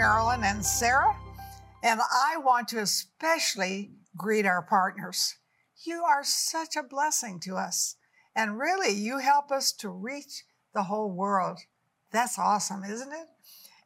Marilyn 0.00 0.44
and 0.44 0.64
Sarah, 0.64 1.14
and 1.82 2.00
I 2.00 2.38
want 2.38 2.68
to 2.68 2.78
especially 2.78 3.90
greet 4.16 4.46
our 4.46 4.62
partners. 4.62 5.36
You 5.84 6.04
are 6.04 6.24
such 6.24 6.74
a 6.74 6.82
blessing 6.82 7.38
to 7.40 7.56
us, 7.56 7.96
and 8.34 8.58
really, 8.58 8.94
you 8.94 9.18
help 9.18 9.52
us 9.52 9.72
to 9.72 9.90
reach 9.90 10.44
the 10.72 10.84
whole 10.84 11.10
world. 11.10 11.58
That's 12.12 12.38
awesome, 12.38 12.82
isn't 12.82 13.12
it? 13.12 13.26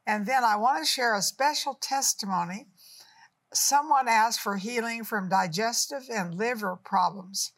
And 0.07 0.25
then 0.25 0.45
I 0.45 0.55
want 0.55 0.85
to 0.85 0.89
share 0.89 1.17
a 1.17 1.21
special 1.21 1.75
testimony. 1.75 2.69
Someone 3.53 4.07
asked 4.07 4.39
for 4.39 4.57
healing 4.57 5.03
from 5.03 5.29
digestive 5.29 6.05
and 6.09 6.37
liver 6.37 6.77
problems. 6.77 7.51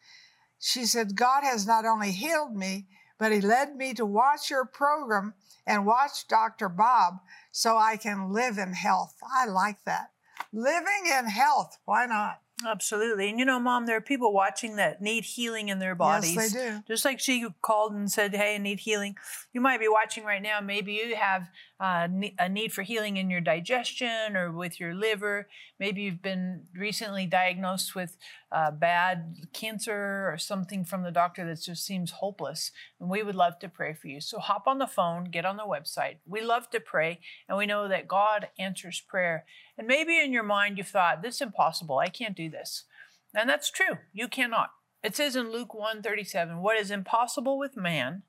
She 0.57 0.87
said, 0.87 1.15
God 1.15 1.43
has 1.43 1.67
not 1.67 1.85
only 1.85 2.11
healed 2.11 2.55
me, 2.55 2.87
but 3.19 3.31
He 3.31 3.39
led 3.39 3.75
me 3.75 3.93
to 3.93 4.05
watch 4.05 4.49
your 4.49 4.65
program 4.65 5.35
and 5.67 5.85
watch 5.85 6.27
Dr. 6.27 6.69
Bob 6.69 7.19
so 7.57 7.75
I 7.75 7.97
can 7.97 8.31
live 8.31 8.59
in 8.59 8.73
health. 8.73 9.15
I 9.23 9.47
like 9.47 9.83
that. 9.85 10.11
Living 10.53 11.11
in 11.17 11.25
health, 11.25 11.79
why 11.85 12.05
not? 12.05 12.41
Absolutely. 12.65 13.29
And 13.29 13.39
you 13.39 13.45
know, 13.45 13.59
Mom, 13.59 13.87
there 13.87 13.97
are 13.97 14.01
people 14.01 14.31
watching 14.31 14.75
that 14.75 15.01
need 15.01 15.23
healing 15.23 15.69
in 15.69 15.79
their 15.79 15.95
bodies. 15.95 16.35
Yes, 16.35 16.53
they 16.53 16.69
do. 16.69 16.83
Just 16.87 17.03
like 17.03 17.19
she 17.19 17.47
called 17.63 17.93
and 17.93 18.11
said, 18.11 18.35
Hey, 18.35 18.55
I 18.55 18.57
need 18.59 18.79
healing. 18.79 19.15
You 19.53 19.61
might 19.61 19.79
be 19.79 19.87
watching 19.87 20.23
right 20.23 20.41
now. 20.41 20.59
Maybe 20.59 20.93
you 20.93 21.15
have 21.15 21.49
uh, 21.79 22.07
a 22.37 22.49
need 22.49 22.73
for 22.73 22.83
healing 22.83 23.17
in 23.17 23.29
your 23.29 23.41
digestion 23.41 24.35
or 24.35 24.51
with 24.51 24.79
your 24.79 24.93
liver. 24.93 25.47
Maybe 25.79 26.03
you've 26.03 26.21
been 26.21 26.65
recently 26.75 27.25
diagnosed 27.25 27.95
with 27.95 28.17
uh, 28.51 28.71
bad 28.71 29.35
cancer 29.53 30.29
or 30.31 30.37
something 30.37 30.85
from 30.85 31.03
the 31.03 31.11
doctor 31.11 31.45
that 31.45 31.61
just 31.61 31.85
seems 31.85 32.11
hopeless. 32.11 32.71
And 32.99 33.09
we 33.09 33.23
would 33.23 33.35
love 33.35 33.59
to 33.59 33.69
pray 33.69 33.93
for 33.93 34.07
you. 34.07 34.21
So 34.21 34.39
hop 34.39 34.67
on 34.67 34.77
the 34.77 34.87
phone, 34.87 35.25
get 35.25 35.45
on 35.45 35.57
the 35.57 35.63
website. 35.63 36.17
We 36.25 36.41
love 36.41 36.69
to 36.69 36.79
pray, 36.79 37.19
and 37.47 37.57
we 37.57 37.65
know 37.65 37.87
that 37.87 38.07
God 38.07 38.47
answers 38.57 39.01
prayer. 39.01 39.45
And 39.77 39.87
maybe 39.87 40.19
in 40.19 40.31
your 40.31 40.43
mind 40.43 40.77
you've 40.77 40.87
thought, 40.87 41.21
This 41.21 41.35
is 41.35 41.41
impossible. 41.41 41.99
I 41.99 42.07
can't 42.07 42.37
do 42.37 42.49
this. 42.49 42.85
And 43.33 43.49
that's 43.49 43.69
true. 43.69 43.97
You 44.13 44.27
cannot. 44.27 44.71
It 45.03 45.15
says 45.15 45.35
in 45.35 45.51
Luke 45.51 45.73
137, 45.73 46.59
What 46.61 46.77
is 46.77 46.89
impossible 46.89 47.57
with 47.57 47.75
man 47.75 48.23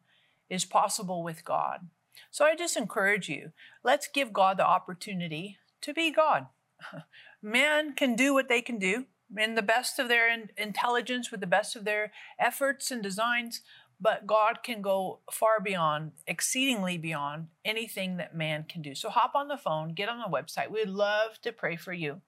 is 0.50 0.64
possible 0.64 1.22
with 1.22 1.44
God. 1.44 1.88
So 2.30 2.44
I 2.44 2.56
just 2.56 2.76
encourage 2.76 3.28
you, 3.28 3.52
let's 3.84 4.08
give 4.08 4.32
God 4.32 4.56
the 4.56 4.66
opportunity 4.66 5.58
to 5.82 5.94
be 5.94 6.10
God. 6.10 6.46
Man 7.42 7.94
can 7.94 8.16
do 8.16 8.34
what 8.34 8.48
they 8.48 8.60
can 8.60 8.78
do 8.78 9.06
in 9.36 9.54
the 9.54 9.62
best 9.62 9.98
of 9.98 10.08
their 10.08 10.28
in- 10.32 10.50
intelligence, 10.56 11.30
with 11.30 11.40
the 11.40 11.46
best 11.46 11.76
of 11.76 11.84
their 11.84 12.12
efforts 12.38 12.90
and 12.90 13.02
designs, 13.02 13.62
but 14.00 14.26
God 14.26 14.62
can 14.62 14.80
go 14.80 15.20
far 15.32 15.60
beyond, 15.60 16.12
exceedingly 16.26 16.96
beyond 16.98 17.48
anything 17.64 18.16
that 18.16 18.34
man 18.34 18.64
can 18.68 18.80
do. 18.80 18.94
So 18.94 19.10
hop 19.10 19.32
on 19.34 19.48
the 19.48 19.56
phone, 19.56 19.92
get 19.92 20.08
on 20.08 20.18
the 20.18 20.34
website. 20.34 20.70
We'd 20.70 20.88
love 20.88 21.40
to 21.42 21.52
pray 21.52 21.76
for 21.76 21.92
you. 21.92 22.20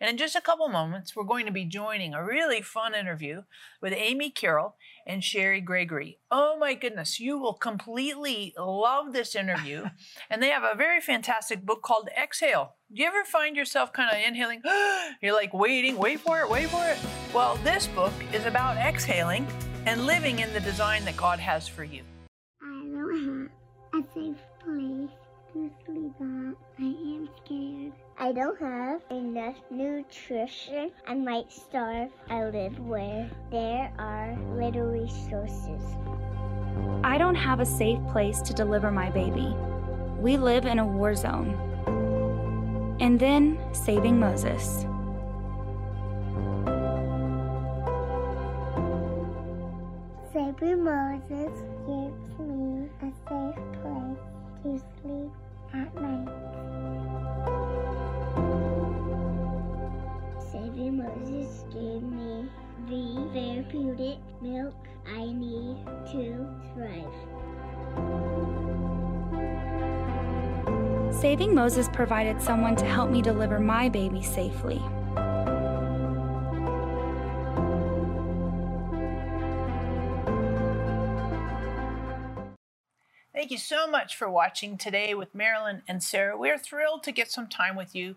And 0.00 0.08
in 0.08 0.16
just 0.16 0.36
a 0.36 0.40
couple 0.40 0.68
moments, 0.68 1.16
we're 1.16 1.24
going 1.24 1.46
to 1.46 1.52
be 1.52 1.64
joining 1.64 2.14
a 2.14 2.24
really 2.24 2.62
fun 2.62 2.94
interview 2.94 3.42
with 3.82 3.92
Amy 3.92 4.30
Carroll 4.30 4.76
and 5.04 5.22
Cheri 5.22 5.60
Gregory. 5.60 6.20
Oh 6.30 6.56
my 6.56 6.74
goodness, 6.74 7.18
you 7.18 7.38
will 7.38 7.54
completely 7.54 8.54
love 8.56 9.12
this 9.12 9.34
interview. 9.34 9.86
and 10.30 10.40
they 10.40 10.50
have 10.50 10.62
a 10.62 10.76
very 10.76 11.00
fantastic 11.00 11.66
book 11.66 11.82
called 11.82 12.08
Exhale. 12.16 12.74
Do 12.94 13.02
you 13.02 13.08
ever 13.08 13.24
find 13.24 13.56
yourself 13.56 13.92
kind 13.92 14.10
of 14.10 14.24
inhaling? 14.24 14.62
You're 15.20 15.34
like 15.34 15.52
waiting, 15.52 15.96
wait 15.96 16.20
for 16.20 16.40
it, 16.40 16.48
wait 16.48 16.68
for 16.68 16.84
it. 16.86 16.98
Well, 17.34 17.56
this 17.64 17.88
book 17.88 18.12
is 18.32 18.46
about 18.46 18.76
exhaling 18.76 19.48
and 19.86 20.04
living 20.04 20.40
in 20.40 20.52
the 20.52 20.60
design 20.60 21.04
that 21.04 21.16
God 21.16 21.38
has 21.38 21.68
for 21.68 21.84
you. 21.84 22.02
I 22.60 22.82
don't 22.92 23.50
have 23.94 24.02
a 24.02 24.06
safe 24.12 24.36
place 24.62 25.10
to 25.52 25.70
sleep 25.86 26.12
at. 26.20 26.56
I 26.78 26.82
am 26.82 27.28
scared. 27.44 27.92
I 28.18 28.32
don't 28.32 28.60
have 28.60 29.00
enough 29.10 29.54
nutrition. 29.70 30.90
I 31.06 31.14
might 31.14 31.52
starve. 31.52 32.10
I 32.28 32.44
live 32.46 32.78
where 32.80 33.30
there 33.52 33.92
are 33.98 34.36
little 34.56 34.86
resources. 34.86 35.82
I 37.04 37.16
don't 37.16 37.36
have 37.36 37.60
a 37.60 37.66
safe 37.66 38.00
place 38.10 38.40
to 38.42 38.52
deliver 38.52 38.90
my 38.90 39.10
baby. 39.10 39.54
We 40.18 40.36
live 40.36 40.66
in 40.66 40.80
a 40.80 40.86
war 40.86 41.14
zone. 41.14 41.54
And 42.98 43.20
then 43.20 43.58
saving 43.72 44.18
Moses. 44.18 44.84
Saving 50.58 50.84
Moses 50.84 51.52
gives 51.86 52.38
me 52.38 52.88
a 53.02 53.10
safe 53.28 53.60
place 53.82 54.24
to 54.62 54.78
sleep 55.02 55.32
at 55.74 55.94
night. 56.00 56.32
Saving 60.50 60.96
Moses 60.96 61.64
gave 61.70 62.02
me 62.02 62.48
the 62.88 63.28
therapeutic 63.34 64.18
milk 64.40 64.74
I 65.06 65.26
need 65.26 65.76
to 66.12 66.46
thrive. 66.72 67.14
Saving 71.14 71.54
Moses 71.54 71.88
provided 71.92 72.40
someone 72.40 72.76
to 72.76 72.86
help 72.86 73.10
me 73.10 73.20
deliver 73.20 73.58
my 73.58 73.90
baby 73.90 74.22
safely. 74.22 74.80
Thank 83.36 83.50
you 83.50 83.58
so 83.58 83.86
much 83.86 84.16
for 84.16 84.30
watching 84.30 84.78
today 84.78 85.12
with 85.12 85.34
Marilyn 85.34 85.82
and 85.86 86.02
Sarah. 86.02 86.38
We're 86.38 86.56
thrilled 86.56 87.02
to 87.02 87.12
get 87.12 87.30
some 87.30 87.48
time 87.48 87.76
with 87.76 87.94
you. 87.94 88.14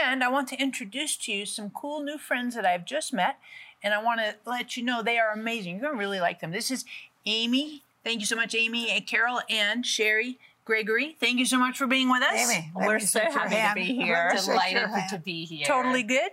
And 0.00 0.24
I 0.24 0.28
want 0.28 0.48
to 0.48 0.60
introduce 0.60 1.16
to 1.18 1.32
you 1.32 1.46
some 1.46 1.70
cool 1.70 2.02
new 2.02 2.18
friends 2.18 2.56
that 2.56 2.66
I've 2.66 2.84
just 2.84 3.12
met. 3.12 3.38
And 3.80 3.94
I 3.94 4.02
want 4.02 4.18
to 4.18 4.34
let 4.44 4.76
you 4.76 4.82
know 4.82 5.04
they 5.04 5.20
are 5.20 5.30
amazing. 5.30 5.74
You're 5.74 5.82
going 5.82 5.94
to 5.94 5.98
really 6.00 6.18
like 6.18 6.40
them. 6.40 6.50
This 6.50 6.72
is 6.72 6.84
Amy. 7.26 7.84
Thank 8.02 8.18
you 8.18 8.26
so 8.26 8.34
much, 8.34 8.56
Amy 8.56 8.90
and 8.90 9.06
Carol 9.06 9.40
and 9.48 9.84
Cheri 9.84 10.36
Gregory. 10.64 11.16
Thank 11.20 11.38
you 11.38 11.46
so 11.46 11.60
much 11.60 11.78
for 11.78 11.86
being 11.86 12.10
with 12.10 12.24
us. 12.24 12.50
Amy, 12.50 12.72
We're 12.74 12.94
me 12.94 13.00
so 13.02 13.20
shake 13.20 13.32
happy 13.34 13.82
to 13.82 13.86
be 13.86 13.94
here. 13.94 14.32
Let 14.34 14.40
me 14.40 14.46
Delighted 14.48 14.88
hand. 14.88 15.10
to 15.10 15.18
be 15.20 15.44
here. 15.44 15.64
Totally 15.64 16.02
good. 16.02 16.30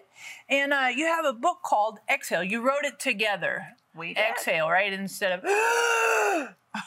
And 0.50 0.74
uh, 0.74 0.88
you 0.96 1.06
have 1.06 1.26
a 1.26 1.34
book 1.34 1.60
called 1.64 2.00
Exhale. 2.12 2.44
You 2.44 2.62
wrote 2.62 2.84
it 2.84 3.00
together. 3.00 3.68
We 3.96 4.16
did. 4.16 4.24
Exhale, 4.32 4.72
right? 4.72 4.92
Instead 4.92 5.34
of. 5.34 5.46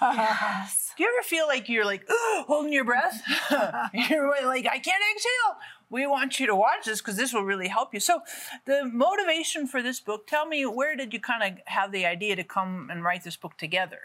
Yes. 0.00 0.92
Do 0.96 1.04
you 1.04 1.12
ever 1.14 1.22
feel 1.22 1.46
like 1.46 1.68
you're 1.68 1.84
like 1.84 2.04
holding 2.08 2.72
your 2.72 2.84
breath? 2.84 3.22
you're 3.50 4.46
like, 4.46 4.66
I 4.66 4.78
can't 4.78 5.02
exhale. 5.14 5.56
We 5.88 6.06
want 6.06 6.40
you 6.40 6.46
to 6.46 6.56
watch 6.56 6.86
this 6.86 7.00
because 7.00 7.16
this 7.16 7.32
will 7.32 7.44
really 7.44 7.68
help 7.68 7.94
you. 7.94 8.00
So, 8.00 8.22
the 8.64 8.84
motivation 8.84 9.68
for 9.68 9.82
this 9.82 10.00
book, 10.00 10.26
tell 10.26 10.46
me, 10.46 10.66
where 10.66 10.96
did 10.96 11.12
you 11.12 11.20
kind 11.20 11.42
of 11.42 11.60
have 11.66 11.92
the 11.92 12.04
idea 12.04 12.34
to 12.34 12.44
come 12.44 12.88
and 12.90 13.04
write 13.04 13.22
this 13.22 13.36
book 13.36 13.56
together? 13.56 14.00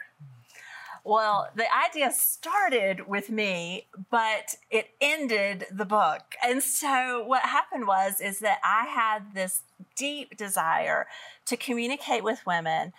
Well, 1.03 1.49
the 1.55 1.65
idea 1.73 2.11
started 2.11 3.07
with 3.07 3.31
me, 3.31 3.87
but 4.11 4.55
it 4.69 4.91
ended 5.01 5.65
the 5.71 5.85
book. 5.85 6.35
And 6.45 6.61
so 6.61 7.23
what 7.25 7.41
happened 7.41 7.87
was 7.87 8.21
is 8.21 8.39
that 8.39 8.59
I 8.63 8.85
had 8.85 9.33
this 9.33 9.63
deep 9.95 10.37
desire 10.37 11.07
to 11.47 11.57
communicate 11.57 12.23
with 12.23 12.45
women 12.45 12.93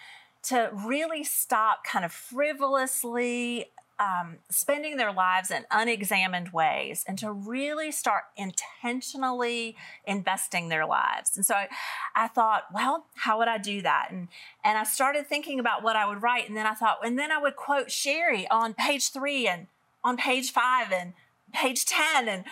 to 0.45 0.71
really 0.73 1.25
stop 1.25 1.85
kind 1.85 2.05
of 2.05 2.13
frivolously 2.13 3.67
um, 4.03 4.39
spending 4.51 4.97
their 4.97 5.13
lives 5.13 5.51
in 5.51 5.65
unexamined 5.71 6.53
ways 6.53 7.05
and 7.07 7.19
to 7.19 7.31
really 7.31 7.93
start 7.93 8.25
intentionally 8.37 9.77
investing 10.05 10.69
their 10.69 10.87
lives. 10.87 11.37
And 11.37 11.47
so 11.47 11.55
I, 11.55 11.69
I 12.17 12.29
thought, 12.29 12.65
well, 12.75 13.06
how 13.15 13.39
would 13.39 13.49
I 13.49 13.59
do 13.59 13.83
that? 13.83 14.09
And 14.11 14.29
and 14.65 14.77
I 14.77 14.85
started 14.85 15.27
thinking 15.27 15.61
about 15.61 15.83
what 15.83 15.94
I 15.94 16.06
would 16.06 16.23
write, 16.23 16.49
and 16.49 16.56
then 16.56 16.67
I 16.67 16.75
thought, 16.75 16.99
and 17.05 17.19
then 17.19 17.31
I 17.31 17.38
would 17.38 17.55
quote 17.55 17.88
Cheri 17.88 18.49
on 18.50 18.75
page 18.75 19.11
three 19.11 19.47
and 19.47 19.67
on 20.03 20.17
page 20.17 20.50
five 20.50 20.91
and 20.91 21.12
page 21.53 21.85
ten, 21.85 22.29
and 22.29 22.45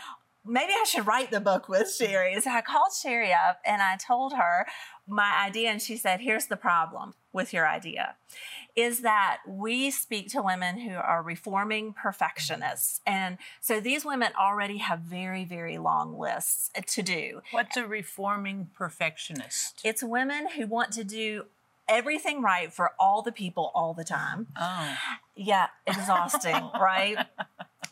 maybe 0.45 0.73
I 0.73 0.85
should 0.85 1.07
write 1.07 1.31
the 1.31 1.41
book 1.41 1.69
with 1.69 1.93
Cheri. 1.99 2.41
So 2.41 2.51
I 2.51 2.61
called 2.61 2.93
Cheri 3.03 3.33
up 3.33 3.61
and 3.65 3.83
I 3.83 3.97
told 3.97 4.35
her 4.35 4.67
my 5.09 5.43
idea, 5.45 5.71
and 5.71 5.83
she 5.83 5.97
said, 5.97 6.21
Here's 6.21 6.47
the 6.47 6.57
problem 6.57 7.15
with 7.33 7.53
your 7.53 7.69
idea 7.69 8.17
is 8.77 9.01
that 9.01 9.39
we 9.47 9.91
speak 9.91 10.29
to 10.31 10.43
women 10.43 10.79
who 10.79 10.95
are 10.95 11.23
reforming 11.23 11.93
perfectionists. 11.93 13.01
And 13.07 13.39
so 13.61 13.81
these 13.81 14.05
women 14.05 14.31
already 14.39 14.79
have 14.79 15.01
very, 15.01 15.45
very 15.45 15.79
long 15.79 16.19
lists 16.19 16.71
to 16.87 17.03
do. 17.03 17.43
What's 17.51 17.77
a 17.77 17.87
reforming 17.87 18.71
perfectionist? 18.75 19.81
It's 19.85 20.03
women 20.03 20.49
who 20.57 20.67
want 20.67 20.93
to 20.93 21.05
do 21.05 21.47
everything 21.89 22.41
right 22.41 22.73
for 22.73 22.93
all 22.99 23.23
the 23.23 23.33
people 23.33 23.73
all 23.75 23.93
the 23.93 24.05
time. 24.05 24.47
Oh, 24.59 24.97
Yeah, 25.35 25.69
exhausting, 25.87 26.71
right? 26.81 27.27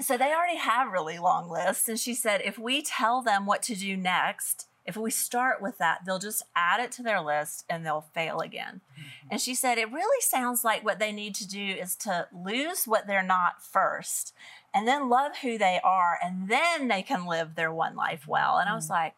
So 0.00 0.16
they 0.16 0.32
already 0.32 0.58
have 0.58 0.92
really 0.92 1.18
long 1.18 1.50
lists. 1.50 1.88
And 1.88 1.98
she 1.98 2.14
said, 2.14 2.40
if 2.44 2.58
we 2.58 2.82
tell 2.82 3.20
them 3.20 3.46
what 3.46 3.62
to 3.62 3.74
do 3.74 3.96
next, 3.96 4.67
if 4.88 4.96
we 4.96 5.10
start 5.10 5.60
with 5.60 5.76
that, 5.76 6.00
they'll 6.06 6.18
just 6.18 6.42
add 6.56 6.80
it 6.80 6.90
to 6.92 7.02
their 7.02 7.20
list 7.20 7.66
and 7.68 7.84
they'll 7.84 8.06
fail 8.14 8.40
again. 8.40 8.80
Mm-hmm. 8.92 9.28
And 9.32 9.40
she 9.40 9.54
said, 9.54 9.76
it 9.76 9.92
really 9.92 10.20
sounds 10.22 10.64
like 10.64 10.82
what 10.82 10.98
they 10.98 11.12
need 11.12 11.34
to 11.36 11.46
do 11.46 11.62
is 11.62 11.94
to 11.96 12.26
lose 12.32 12.86
what 12.86 13.06
they're 13.06 13.22
not 13.22 13.62
first 13.62 14.34
and 14.74 14.88
then 14.88 15.10
love 15.10 15.38
who 15.42 15.58
they 15.58 15.80
are, 15.84 16.18
and 16.22 16.48
then 16.48 16.88
they 16.88 17.02
can 17.02 17.26
live 17.26 17.54
their 17.54 17.72
one 17.72 17.96
life 17.96 18.26
well. 18.26 18.58
And 18.58 18.68
I 18.68 18.74
was 18.74 18.88
mm. 18.88 18.90
like, 18.90 19.14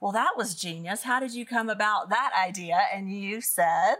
well, 0.00 0.12
that 0.12 0.36
was 0.36 0.54
genius. 0.54 1.02
How 1.02 1.20
did 1.20 1.32
you 1.32 1.46
come 1.46 1.68
about 1.68 2.10
that 2.10 2.32
idea? 2.38 2.80
And 2.92 3.10
you 3.10 3.40
said, 3.40 3.96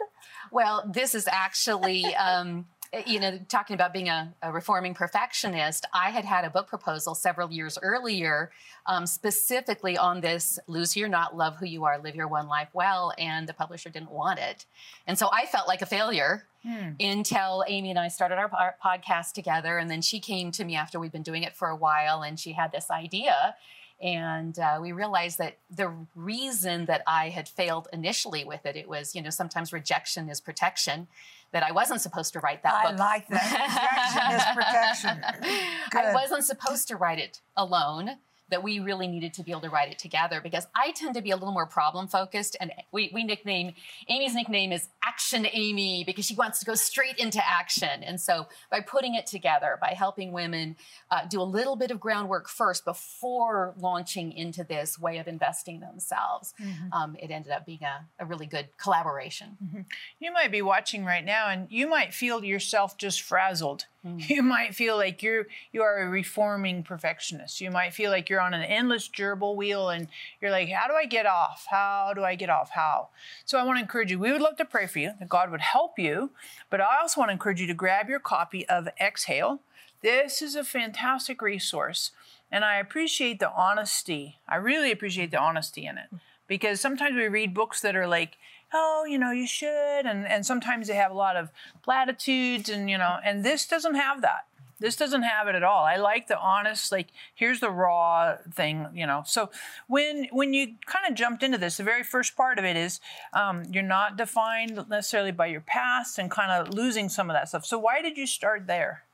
well, 0.50 0.90
this 0.92 1.14
is 1.14 1.26
actually. 1.28 2.14
Um, 2.16 2.66
you 3.04 3.20
know, 3.20 3.38
talking 3.48 3.74
about 3.74 3.92
being 3.92 4.08
a, 4.08 4.32
a, 4.42 4.52
reforming 4.52 4.94
perfectionist, 4.94 5.86
I 5.92 6.10
had 6.10 6.24
had 6.24 6.44
a 6.44 6.50
book 6.50 6.68
proposal 6.68 7.14
several 7.14 7.52
years 7.52 7.78
earlier, 7.82 8.50
um, 8.86 9.06
specifically 9.06 9.98
on 9.98 10.20
this 10.20 10.58
lose 10.66 10.92
who 10.92 11.00
you're 11.00 11.08
not, 11.08 11.36
love 11.36 11.56
who 11.56 11.66
you 11.66 11.84
are, 11.84 11.98
live 11.98 12.14
your 12.14 12.28
one 12.28 12.46
life 12.46 12.68
well, 12.72 13.12
and 13.18 13.48
the 13.48 13.54
publisher 13.54 13.90
didn't 13.90 14.10
want 14.10 14.38
it. 14.38 14.66
And 15.06 15.18
so 15.18 15.28
I 15.32 15.46
felt 15.46 15.68
like 15.68 15.82
a 15.82 15.86
failure 15.86 16.46
hmm. 16.62 16.90
until 17.00 17.64
Amy 17.66 17.90
and 17.90 17.98
I 17.98 18.08
started 18.08 18.36
our, 18.36 18.50
our 18.52 18.76
podcast 18.84 19.32
together. 19.32 19.78
And 19.78 19.90
then 19.90 20.02
she 20.02 20.20
came 20.20 20.50
to 20.52 20.64
me 20.64 20.76
after 20.76 20.98
we'd 20.98 21.12
been 21.12 21.22
doing 21.22 21.42
it 21.42 21.56
for 21.56 21.68
a 21.68 21.76
while, 21.76 22.22
and 22.22 22.38
she 22.38 22.52
had 22.52 22.72
this 22.72 22.90
idea. 22.90 23.56
And 24.00 24.58
uh, 24.58 24.78
we 24.80 24.92
realized 24.92 25.38
that 25.38 25.56
the 25.70 25.92
reason 26.14 26.84
that 26.86 27.02
I 27.06 27.30
had 27.30 27.48
failed 27.48 27.88
initially 27.92 28.44
with 28.44 28.66
it, 28.66 28.76
it 28.76 28.88
was, 28.88 29.14
you 29.14 29.22
know, 29.22 29.30
sometimes 29.30 29.72
rejection 29.72 30.28
is 30.28 30.40
protection 30.40 31.08
that 31.52 31.62
I 31.62 31.72
wasn't 31.72 32.00
supposed 32.02 32.32
to 32.34 32.40
write 32.40 32.62
that 32.62 32.74
I 32.74 32.90
book. 32.90 33.00
I 33.00 33.04
like 33.04 33.28
that. 33.28 34.54
Rejection 34.56 35.10
is 35.10 35.22
protection. 35.24 35.66
Good. 35.90 36.04
I 36.04 36.14
wasn't 36.14 36.44
supposed 36.44 36.88
to 36.88 36.96
write 36.96 37.18
it 37.18 37.40
alone 37.56 38.16
that 38.48 38.62
we 38.62 38.78
really 38.78 39.08
needed 39.08 39.34
to 39.34 39.42
be 39.42 39.50
able 39.50 39.62
to 39.62 39.70
write 39.70 39.90
it 39.90 39.98
together 39.98 40.40
because 40.40 40.66
I 40.74 40.92
tend 40.92 41.14
to 41.14 41.22
be 41.22 41.30
a 41.30 41.36
little 41.36 41.52
more 41.52 41.66
problem 41.66 42.06
focused. 42.06 42.56
And 42.60 42.72
we, 42.92 43.10
we 43.12 43.24
nickname 43.24 43.74
Amy's 44.08 44.34
nickname 44.34 44.72
is 44.72 44.88
Action 45.04 45.46
Amy 45.52 46.04
because 46.04 46.26
she 46.26 46.34
wants 46.34 46.60
to 46.60 46.66
go 46.66 46.74
straight 46.74 47.18
into 47.18 47.40
action. 47.44 48.02
And 48.02 48.20
so 48.20 48.46
by 48.70 48.80
putting 48.80 49.14
it 49.14 49.26
together, 49.26 49.78
by 49.80 49.94
helping 49.96 50.32
women 50.32 50.76
uh, 51.10 51.26
do 51.28 51.40
a 51.40 51.44
little 51.44 51.76
bit 51.76 51.90
of 51.90 51.98
groundwork 51.98 52.48
first 52.48 52.84
before 52.84 53.74
launching 53.78 54.32
into 54.32 54.62
this 54.62 54.98
way 54.98 55.18
of 55.18 55.26
investing 55.26 55.80
themselves, 55.80 56.54
mm-hmm. 56.60 56.92
um, 56.92 57.16
it 57.20 57.30
ended 57.30 57.52
up 57.52 57.66
being 57.66 57.82
a, 57.82 58.04
a 58.22 58.26
really 58.26 58.46
good 58.46 58.68
collaboration. 58.78 59.56
Mm-hmm. 59.62 59.80
You 60.20 60.32
might 60.32 60.52
be 60.52 60.62
watching 60.62 61.04
right 61.04 61.24
now 61.24 61.48
and 61.48 61.66
you 61.70 61.88
might 61.88 62.14
feel 62.14 62.44
yourself 62.44 62.96
just 62.96 63.22
frazzled 63.22 63.86
Mm. 64.06 64.28
You 64.28 64.42
might 64.42 64.74
feel 64.74 64.96
like 64.96 65.22
you're 65.22 65.46
you 65.72 65.82
are 65.82 65.98
a 65.98 66.08
reforming 66.08 66.82
perfectionist. 66.82 67.60
You 67.60 67.70
might 67.70 67.94
feel 67.94 68.10
like 68.10 68.28
you're 68.28 68.40
on 68.40 68.54
an 68.54 68.62
endless 68.62 69.08
gerbil 69.08 69.56
wheel 69.56 69.88
and 69.88 70.08
you're 70.40 70.50
like, 70.50 70.68
how 70.68 70.86
do 70.86 70.94
I 70.94 71.06
get 71.06 71.26
off? 71.26 71.66
How 71.68 72.12
do 72.14 72.22
I 72.22 72.34
get 72.34 72.50
off? 72.50 72.70
How? 72.70 73.08
So 73.44 73.58
I 73.58 73.64
want 73.64 73.78
to 73.78 73.82
encourage 73.82 74.10
you. 74.10 74.18
We 74.18 74.32
would 74.32 74.40
love 74.40 74.56
to 74.58 74.64
pray 74.64 74.86
for 74.86 74.98
you 74.98 75.12
that 75.18 75.28
God 75.28 75.50
would 75.50 75.60
help 75.60 75.98
you, 75.98 76.30
but 76.70 76.80
I 76.80 77.00
also 77.00 77.20
want 77.20 77.30
to 77.30 77.32
encourage 77.32 77.60
you 77.60 77.66
to 77.66 77.74
grab 77.74 78.08
your 78.08 78.20
copy 78.20 78.68
of 78.68 78.88
Exhale. 79.00 79.60
This 80.02 80.42
is 80.42 80.54
a 80.54 80.64
fantastic 80.64 81.42
resource. 81.42 82.12
And 82.50 82.64
I 82.64 82.76
appreciate 82.76 83.40
the 83.40 83.50
honesty. 83.50 84.38
I 84.48 84.56
really 84.56 84.92
appreciate 84.92 85.32
the 85.32 85.40
honesty 85.40 85.84
in 85.84 85.98
it 85.98 86.08
because 86.46 86.80
sometimes 86.80 87.16
we 87.16 87.26
read 87.26 87.54
books 87.54 87.80
that 87.80 87.96
are 87.96 88.06
like, 88.06 88.38
oh, 88.76 89.04
you 89.08 89.18
know, 89.18 89.30
you 89.30 89.46
should. 89.46 90.06
And, 90.06 90.26
and 90.26 90.44
sometimes 90.44 90.88
they 90.88 90.94
have 90.94 91.10
a 91.10 91.14
lot 91.14 91.36
of 91.36 91.50
platitudes 91.82 92.68
and, 92.68 92.90
you 92.90 92.98
know, 92.98 93.18
and 93.24 93.44
this 93.44 93.66
doesn't 93.66 93.94
have 93.94 94.20
that. 94.22 94.46
This 94.78 94.94
doesn't 94.94 95.22
have 95.22 95.48
it 95.48 95.54
at 95.54 95.62
all. 95.62 95.84
I 95.84 95.96
like 95.96 96.26
the 96.26 96.38
honest, 96.38 96.92
like 96.92 97.08
here's 97.34 97.60
the 97.60 97.70
raw 97.70 98.36
thing, 98.52 98.86
you 98.94 99.06
know. 99.06 99.22
So 99.24 99.48
when 99.86 100.28
when 100.32 100.52
you 100.52 100.74
kind 100.84 101.06
of 101.08 101.14
jumped 101.14 101.42
into 101.42 101.56
this, 101.56 101.78
the 101.78 101.82
very 101.82 102.02
first 102.02 102.36
part 102.36 102.58
of 102.58 102.64
it 102.66 102.76
is 102.76 103.00
um, 103.32 103.64
you're 103.72 103.82
not 103.82 104.18
defined 104.18 104.84
necessarily 104.90 105.32
by 105.32 105.46
your 105.46 105.62
past 105.62 106.18
and 106.18 106.30
kind 106.30 106.52
of 106.52 106.74
losing 106.74 107.08
some 107.08 107.30
of 107.30 107.34
that 107.34 107.48
stuff. 107.48 107.64
So 107.64 107.78
why 107.78 108.02
did 108.02 108.18
you 108.18 108.26
start 108.26 108.66
there? 108.66 109.04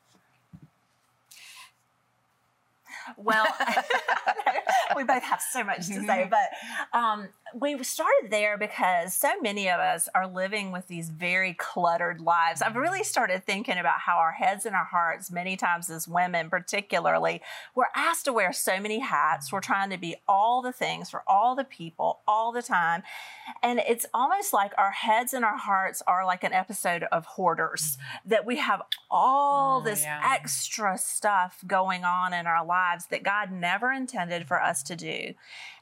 Well, 3.17 3.47
we 4.97 5.05
both 5.05 5.23
have 5.23 5.41
so 5.41 5.63
much 5.63 5.87
to 5.89 6.05
say, 6.05 6.29
but 6.29 6.99
um, 6.99 7.29
we 7.55 7.83
started 7.83 8.31
there 8.31 8.57
because 8.57 9.15
so 9.15 9.33
many 9.41 9.69
of 9.69 9.81
us 9.81 10.09
are 10.15 10.27
living 10.27 10.73
with 10.73 10.89
these 10.89 11.11
very 11.11 11.55
cluttered 11.55 12.21
lives. 12.21 12.63
I've 12.63 12.73
mm-hmm. 12.73 12.81
really 12.81 13.05
started 13.05 13.45
thinking 13.45 13.79
about 13.79 14.01
how 14.01 14.17
our 14.17 14.33
heads 14.33 14.67
and 14.67 14.75
our 14.75 14.85
hearts, 14.85 15.31
many 15.31 15.57
times 15.57 15.91
as 15.91 16.09
women 16.09 16.51
particularly, 16.51 17.43
we're 17.75 17.85
asked 17.95 18.25
to 18.27 18.33
wear 18.33 18.53
so 18.53 18.81
many 18.81 19.01
hats. 19.01 19.53
We're 19.53 19.61
trying 19.61 19.91
to 19.91 19.99
be 19.99 20.17
all 20.27 20.63
the 20.63 20.73
things 20.73 21.11
for 21.11 21.23
all 21.27 21.55
the 21.55 21.65
people 21.65 22.21
all 22.27 22.53
the 22.53 22.63
time. 22.63 23.03
And 23.63 23.81
it's 23.81 24.07
almost 24.15 24.53
like 24.53 24.73
our 24.79 24.93
heads 24.93 25.35
and 25.35 25.45
our 25.45 25.59
hearts 25.59 26.03
are 26.07 26.25
like 26.25 26.45
an 26.45 26.53
episode 26.53 27.05
of 27.13 27.27
hoarders, 27.27 27.97
mm-hmm. 27.97 28.31
that 28.31 28.47
we 28.47 28.57
have 28.57 28.83
all 29.11 29.81
oh, 29.81 29.85
this 29.85 30.03
yeah. 30.03 30.21
extra 30.25 30.97
stuff 30.97 31.63
going 31.67 32.05
on 32.05 32.33
in 32.33 32.47
our 32.47 32.65
lives 32.65 33.07
that 33.07 33.23
God 33.23 33.51
never 33.51 33.93
intended 33.93 34.47
for 34.47 34.63
us 34.63 34.83
to 34.85 34.97
do. 34.97 35.35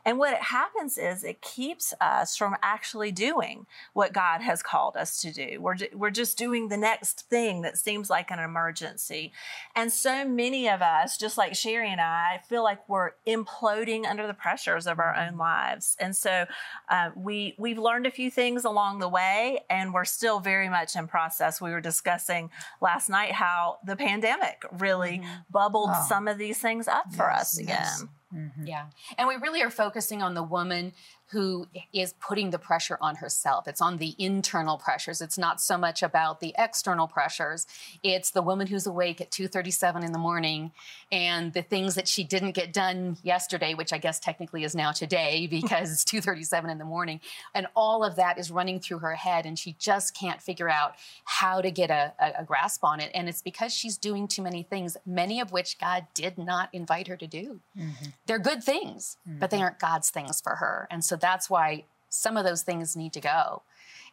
And 0.04 0.18
what 0.18 0.32
it 0.32 0.42
happens 0.42 0.96
is 0.96 1.24
it 1.24 1.42
keeps 1.42 1.92
us 2.00 2.36
from 2.36 2.56
actually 2.62 3.12
doing 3.12 3.66
what 3.92 4.12
God 4.12 4.40
has 4.40 4.62
called 4.62 4.96
us 4.96 5.20
to 5.22 5.32
do. 5.32 5.60
We're, 5.60 5.76
we're 5.94 6.10
just 6.10 6.38
doing 6.38 6.68
the 6.68 6.76
next 6.76 7.28
thing 7.28 7.62
that 7.62 7.76
seems 7.76 8.08
like 8.08 8.30
an 8.30 8.38
emergency. 8.38 9.32
And 9.76 9.92
so 9.92 10.24
many 10.24 10.68
of 10.68 10.80
us, 10.80 11.16
just 11.16 11.36
like 11.36 11.52
Cheri 11.52 11.90
and 11.90 12.00
I, 12.00 12.40
feel 12.48 12.62
like 12.62 12.88
we're 12.88 13.10
imploding 13.26 14.06
under 14.06 14.26
the 14.26 14.34
pressures 14.34 14.86
of 14.86 14.98
our 14.98 15.14
own 15.14 15.30
mm-hmm. 15.30 15.40
lives. 15.40 15.96
And 16.00 16.16
so 16.16 16.46
uh, 16.88 17.10
we, 17.14 17.54
we've 17.58 17.78
learned 17.78 18.06
a 18.06 18.10
few 18.10 18.30
things 18.30 18.64
along 18.64 19.00
the 19.00 19.08
way, 19.08 19.60
and 19.68 19.92
we're 19.92 20.04
still 20.04 20.40
very 20.40 20.68
much 20.68 20.96
in 20.96 21.06
process. 21.08 21.60
We 21.60 21.72
were 21.72 21.80
discussing 21.80 22.50
last 22.80 23.08
night 23.08 23.32
how 23.32 23.78
the 23.84 23.96
pandemic 23.96 24.64
really 24.78 25.18
mm-hmm. 25.18 25.40
bubbled 25.50 25.90
oh. 25.92 26.06
some 26.08 26.26
of 26.26 26.38
these 26.38 26.58
things 26.58 26.88
up 26.88 27.04
yes, 27.08 27.16
for 27.16 27.30
us 27.30 27.58
again. 27.58 27.76
Yes. 27.80 28.04
Mm-hmm. 28.34 28.66
Yeah. 28.66 28.86
And 29.18 29.28
we 29.28 29.36
really 29.36 29.62
are 29.62 29.70
focusing 29.70 30.22
on 30.22 30.34
the 30.34 30.42
woman 30.42 30.92
who 31.30 31.66
is 31.92 32.14
putting 32.14 32.50
the 32.50 32.58
pressure 32.58 32.98
on 33.00 33.16
herself. 33.16 33.68
It's 33.68 33.80
on 33.80 33.98
the 33.98 34.14
internal 34.18 34.76
pressures. 34.76 35.20
It's 35.20 35.38
not 35.38 35.60
so 35.60 35.78
much 35.78 36.02
about 36.02 36.40
the 36.40 36.54
external 36.58 37.06
pressures. 37.06 37.66
It's 38.02 38.30
the 38.30 38.42
woman 38.42 38.66
who's 38.66 38.86
awake 38.86 39.20
at 39.20 39.30
2:37 39.30 40.02
in 40.04 40.12
the 40.12 40.18
morning 40.18 40.72
and 41.12 41.52
the 41.52 41.62
things 41.62 41.94
that 41.94 42.08
she 42.08 42.24
didn't 42.24 42.52
get 42.52 42.72
done 42.72 43.16
yesterday, 43.22 43.74
which 43.74 43.92
I 43.92 43.98
guess 43.98 44.18
technically 44.18 44.64
is 44.64 44.74
now 44.74 44.90
today 44.90 45.46
because 45.50 45.92
it's 45.92 46.04
2:37 46.04 46.68
in 46.68 46.78
the 46.78 46.84
morning, 46.84 47.20
and 47.54 47.68
all 47.76 48.02
of 48.04 48.16
that 48.16 48.38
is 48.38 48.50
running 48.50 48.80
through 48.80 48.98
her 48.98 49.14
head 49.14 49.46
and 49.46 49.58
she 49.58 49.76
just 49.78 50.14
can't 50.14 50.42
figure 50.42 50.68
out 50.68 50.94
how 51.24 51.60
to 51.60 51.70
get 51.70 51.90
a, 51.90 52.12
a, 52.18 52.40
a 52.40 52.44
grasp 52.44 52.82
on 52.84 53.00
it. 53.00 53.10
And 53.14 53.28
it's 53.28 53.42
because 53.42 53.72
she's 53.72 53.96
doing 53.96 54.26
too 54.26 54.42
many 54.42 54.62
things, 54.62 54.96
many 55.06 55.40
of 55.40 55.52
which 55.52 55.78
God 55.78 56.06
did 56.14 56.38
not 56.38 56.68
invite 56.72 57.06
her 57.06 57.16
to 57.16 57.26
do. 57.26 57.60
Mm-hmm. 57.78 58.06
They're 58.26 58.38
good 58.38 58.64
things, 58.64 59.16
mm-hmm. 59.28 59.38
but 59.38 59.50
they 59.50 59.58
mm-hmm. 59.58 59.64
aren't 59.64 59.78
God's 59.78 60.10
things 60.10 60.40
for 60.40 60.56
her. 60.56 60.88
And 60.90 61.04
so 61.04 61.16
that's 61.20 61.50
why 61.50 61.84
some 62.08 62.36
of 62.36 62.44
those 62.44 62.62
things 62.62 62.96
need 62.96 63.12
to 63.14 63.20
go. 63.20 63.62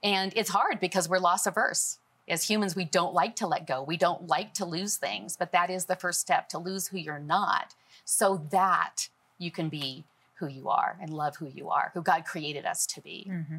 And 0.03 0.31
it's 0.35 0.49
hard 0.49 0.79
because 0.79 1.09
we're 1.09 1.19
loss 1.19 1.47
averse. 1.47 1.97
As 2.27 2.43
humans, 2.43 2.75
we 2.75 2.85
don't 2.85 3.13
like 3.13 3.35
to 3.37 3.47
let 3.47 3.65
go. 3.65 3.81
We 3.81 3.95
don't 3.97 4.27
like 4.27 4.53
to 4.55 4.65
lose 4.65 4.97
things, 4.97 5.37
but 5.37 5.51
that 5.53 5.69
is 5.69 5.85
the 5.85 5.95
first 5.95 6.19
step 6.19 6.49
to 6.49 6.57
lose 6.57 6.87
who 6.87 6.97
you're 6.97 7.19
not 7.19 7.73
so 8.03 8.45
that 8.51 9.07
you 9.37 9.49
can 9.49 9.69
be 9.69 10.03
who 10.35 10.47
you 10.47 10.69
are 10.69 10.97
and 11.01 11.11
love 11.11 11.37
who 11.37 11.47
you 11.47 11.69
are, 11.69 11.91
who 11.93 12.01
God 12.01 12.25
created 12.25 12.65
us 12.65 12.85
to 12.87 13.01
be. 13.01 13.27
Mm-hmm. 13.29 13.57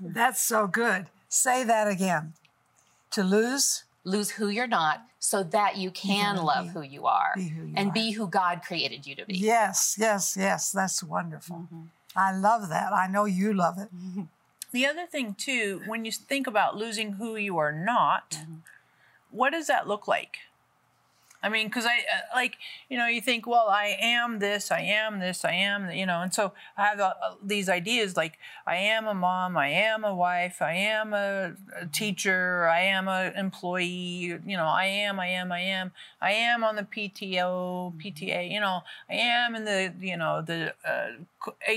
That's 0.00 0.40
so 0.40 0.66
good. 0.66 1.06
Say 1.28 1.64
that 1.64 1.88
again. 1.88 2.34
To 3.12 3.22
lose 3.22 3.84
lose 4.04 4.30
who 4.30 4.48
you're 4.48 4.66
not 4.66 5.02
so 5.18 5.42
that 5.42 5.76
you 5.76 5.90
can 5.90 6.36
love 6.36 6.66
be, 6.66 6.70
who 6.70 6.82
you 6.82 7.06
are 7.06 7.32
who 7.34 7.42
you 7.42 7.72
and 7.76 7.90
are. 7.90 7.92
be 7.92 8.12
who 8.12 8.26
God 8.26 8.62
created 8.62 9.06
you 9.06 9.14
to 9.16 9.26
be. 9.26 9.36
Yes, 9.36 9.96
yes, 9.98 10.36
yes. 10.38 10.72
That's 10.72 11.02
wonderful. 11.02 11.56
Mm-hmm. 11.56 11.80
I 12.16 12.36
love 12.36 12.68
that. 12.68 12.92
I 12.92 13.06
know 13.06 13.24
you 13.24 13.52
love 13.52 13.78
it. 13.78 13.88
Mm-hmm. 13.94 14.22
The 14.72 14.86
other 14.86 15.06
thing, 15.06 15.34
too, 15.34 15.82
when 15.86 16.04
you 16.04 16.12
think 16.12 16.46
about 16.46 16.76
losing 16.76 17.14
who 17.14 17.36
you 17.36 17.58
are 17.58 17.72
not, 17.72 18.30
mm-hmm. 18.30 18.54
what 19.30 19.50
does 19.50 19.66
that 19.66 19.88
look 19.88 20.06
like? 20.06 20.38
I 21.42 21.48
mean, 21.48 21.68
because 21.68 21.86
I 21.86 21.96
uh, 22.00 22.34
like, 22.34 22.58
you 22.90 22.98
know, 22.98 23.06
you 23.06 23.20
think, 23.20 23.46
well, 23.46 23.68
I 23.68 23.96
am 23.98 24.40
this, 24.40 24.70
I 24.70 24.80
am 24.80 25.20
this, 25.20 25.44
I 25.44 25.52
am, 25.52 25.90
you 25.90 26.04
know, 26.04 26.20
and 26.20 26.34
so 26.34 26.52
I 26.76 26.86
have 26.86 27.00
uh, 27.00 27.12
these 27.42 27.68
ideas 27.68 28.14
like, 28.16 28.38
I 28.66 28.76
am 28.76 29.06
a 29.06 29.14
mom, 29.14 29.56
I 29.56 29.68
am 29.68 30.04
a 30.04 30.14
wife, 30.14 30.60
I 30.60 30.72
am 30.74 31.14
a, 31.14 31.54
a 31.80 31.86
teacher, 31.86 32.68
I 32.68 32.80
am 32.80 33.08
an 33.08 33.34
employee, 33.36 34.38
you 34.44 34.56
know, 34.56 34.66
I 34.66 34.84
am, 34.84 35.18
I 35.18 35.28
am, 35.28 35.50
I 35.50 35.60
am, 35.60 35.92
I 36.20 36.32
am 36.32 36.62
on 36.62 36.76
the 36.76 36.82
PTO, 36.82 37.94
PTA, 37.96 38.50
you 38.52 38.60
know, 38.60 38.82
I 39.08 39.14
am 39.14 39.54
in 39.54 39.64
the, 39.64 39.94
you 39.98 40.18
know, 40.18 40.42
the 40.42 40.74
uh, 40.86 41.12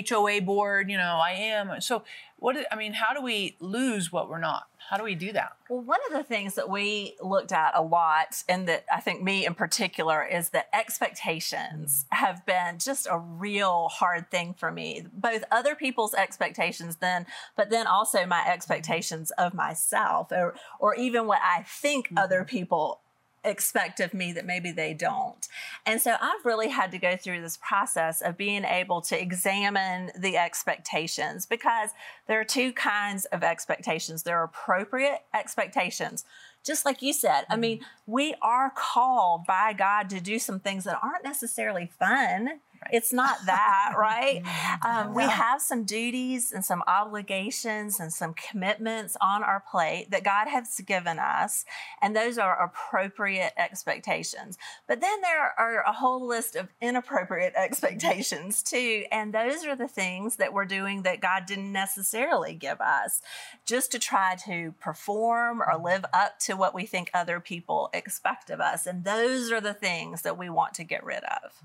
HOA 0.10 0.42
board, 0.42 0.90
you 0.90 0.98
know, 0.98 1.20
I 1.24 1.32
am. 1.32 1.80
So 1.82 2.04
what 2.44 2.58
i 2.74 2.76
mean 2.76 2.92
how 2.92 3.14
do 3.14 3.22
we 3.22 3.56
lose 3.62 4.12
what 4.12 4.30
we're 4.30 4.38
not 4.38 4.68
how 4.90 4.98
do 4.98 5.04
we 5.06 5.16
do 5.16 5.32
that 5.32 5.54
well 5.70 5.80
one 5.80 6.00
of 6.08 6.12
the 6.12 6.26
things 6.26 6.56
that 6.56 6.70
we 6.70 7.16
looked 7.22 7.54
at 7.54 7.72
a 7.74 7.82
lot 7.82 8.44
and 8.50 8.68
that 8.68 8.84
i 8.94 9.00
think 9.00 9.24
me 9.24 9.46
in 9.46 9.54
particular 9.54 10.26
is 10.26 10.50
that 10.50 10.68
expectations 10.74 12.06
have 12.10 12.46
been 12.46 12.78
just 12.78 13.08
a 13.10 13.18
real 13.18 13.88
hard 13.88 14.30
thing 14.30 14.54
for 14.54 14.74
me 14.74 15.06
both 15.14 15.46
other 15.54 15.74
people's 15.74 16.14
expectations 16.14 16.98
then 16.98 17.26
but 17.56 17.70
then 17.70 17.88
also 17.88 18.26
my 18.26 18.46
expectations 18.46 19.32
of 19.38 19.54
myself 19.54 20.30
or, 20.30 20.54
or 20.82 20.96
even 20.96 21.26
what 21.26 21.40
i 21.42 21.64
think 21.66 22.08
mm-hmm. 22.08 22.18
other 22.18 22.44
people 22.44 23.00
expect 23.44 24.00
of 24.00 24.14
me 24.14 24.32
that 24.34 24.46
maybe 24.46 24.72
they 24.72 24.94
don't. 24.94 25.48
And 25.86 26.02
so 26.02 26.16
I've 26.20 26.46
really 26.46 26.70
had 26.70 26.92
to 26.92 26.98
go 26.98 27.18
through 27.18 27.42
this 27.42 27.58
process 27.58 28.22
of 28.22 28.38
being 28.38 28.64
able 28.64 29.02
to 29.02 29.22
examine 29.22 30.12
the 30.18 30.38
expectations 30.38 31.46
because 31.46 31.90
there 32.28 32.40
are 32.40 32.46
two 32.46 32.72
kinds 32.74 33.26
of 33.26 33.44
expectations. 33.44 34.24
There 34.24 34.40
are 34.40 34.46
appropriate 34.46 35.22
expectations. 35.34 36.26
Just 36.64 36.86
like 36.86 37.02
you 37.02 37.12
said, 37.12 37.44
I 37.50 37.58
mean, 37.58 37.80
mm-hmm. 37.80 38.12
we 38.12 38.36
are 38.42 38.72
called 38.74 39.46
by 39.46 39.74
God 39.74 40.10
to 40.12 40.22
do 40.22 40.40
some 40.40 40.60
things 40.60 40.86
that 40.86 41.00
aren't 41.04 41.24
necessarily 41.24 41.92
fun 42.00 42.62
Right. 42.84 42.94
It's 42.94 43.14
not 43.14 43.38
that, 43.46 43.94
right? 43.98 44.44
Um, 44.86 45.14
we 45.14 45.24
have 45.24 45.62
some 45.62 45.86
duties 45.86 46.52
and 46.52 46.66
some 46.66 46.84
obligations 46.88 48.00
and 48.00 48.12
some 48.12 48.34
commitments 48.34 49.16
on 49.22 49.42
our 49.44 49.64
plate 49.70 50.12
that 50.12 50.24
God 50.24 50.48
has 50.48 50.78
given 50.86 51.20
us, 51.20 51.64
and 52.02 52.16
those 52.16 52.38
are 52.38 52.62
appropriate 52.62 53.54
expectations. 53.58 54.58
But 54.88 55.00
then 55.00 55.22
there 55.22 55.54
are 55.58 55.84
a 55.84 55.94
whole 55.94 56.28
list 56.28 56.56
of 56.56 56.70
inappropriate 56.82 57.54
expectations 57.58 58.62
too, 58.62 59.06
and 59.12 59.34
those 59.34 59.64
are 59.64 59.76
the 59.76 59.88
things 59.88 60.36
that 60.38 60.54
we're 60.54 60.66
doing 60.66 61.04
that 61.04 61.22
God 61.22 61.46
didn't 61.46 61.72
necessarily 61.72 62.54
give 62.54 62.82
us 62.82 63.22
just 63.66 63.92
to 63.92 64.00
try 64.00 64.36
to 64.46 64.74
perform 64.80 65.62
or 65.62 65.78
live 65.82 66.06
up 66.14 66.40
to 66.40 66.56
what 66.56 66.74
we 66.74 66.86
think 66.86 67.10
other 67.14 67.40
people 67.40 67.90
expect 67.94 68.50
of 68.50 68.60
us. 68.60 68.86
And 68.86 69.04
those 69.04 69.52
are 69.52 69.62
the 69.62 69.74
things 69.74 70.24
that 70.24 70.38
we 70.38 70.50
want 70.50 70.74
to 70.76 70.84
get 70.84 71.04
rid 71.04 71.24
of. 71.24 71.64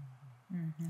Mm-hmm. 0.54 0.86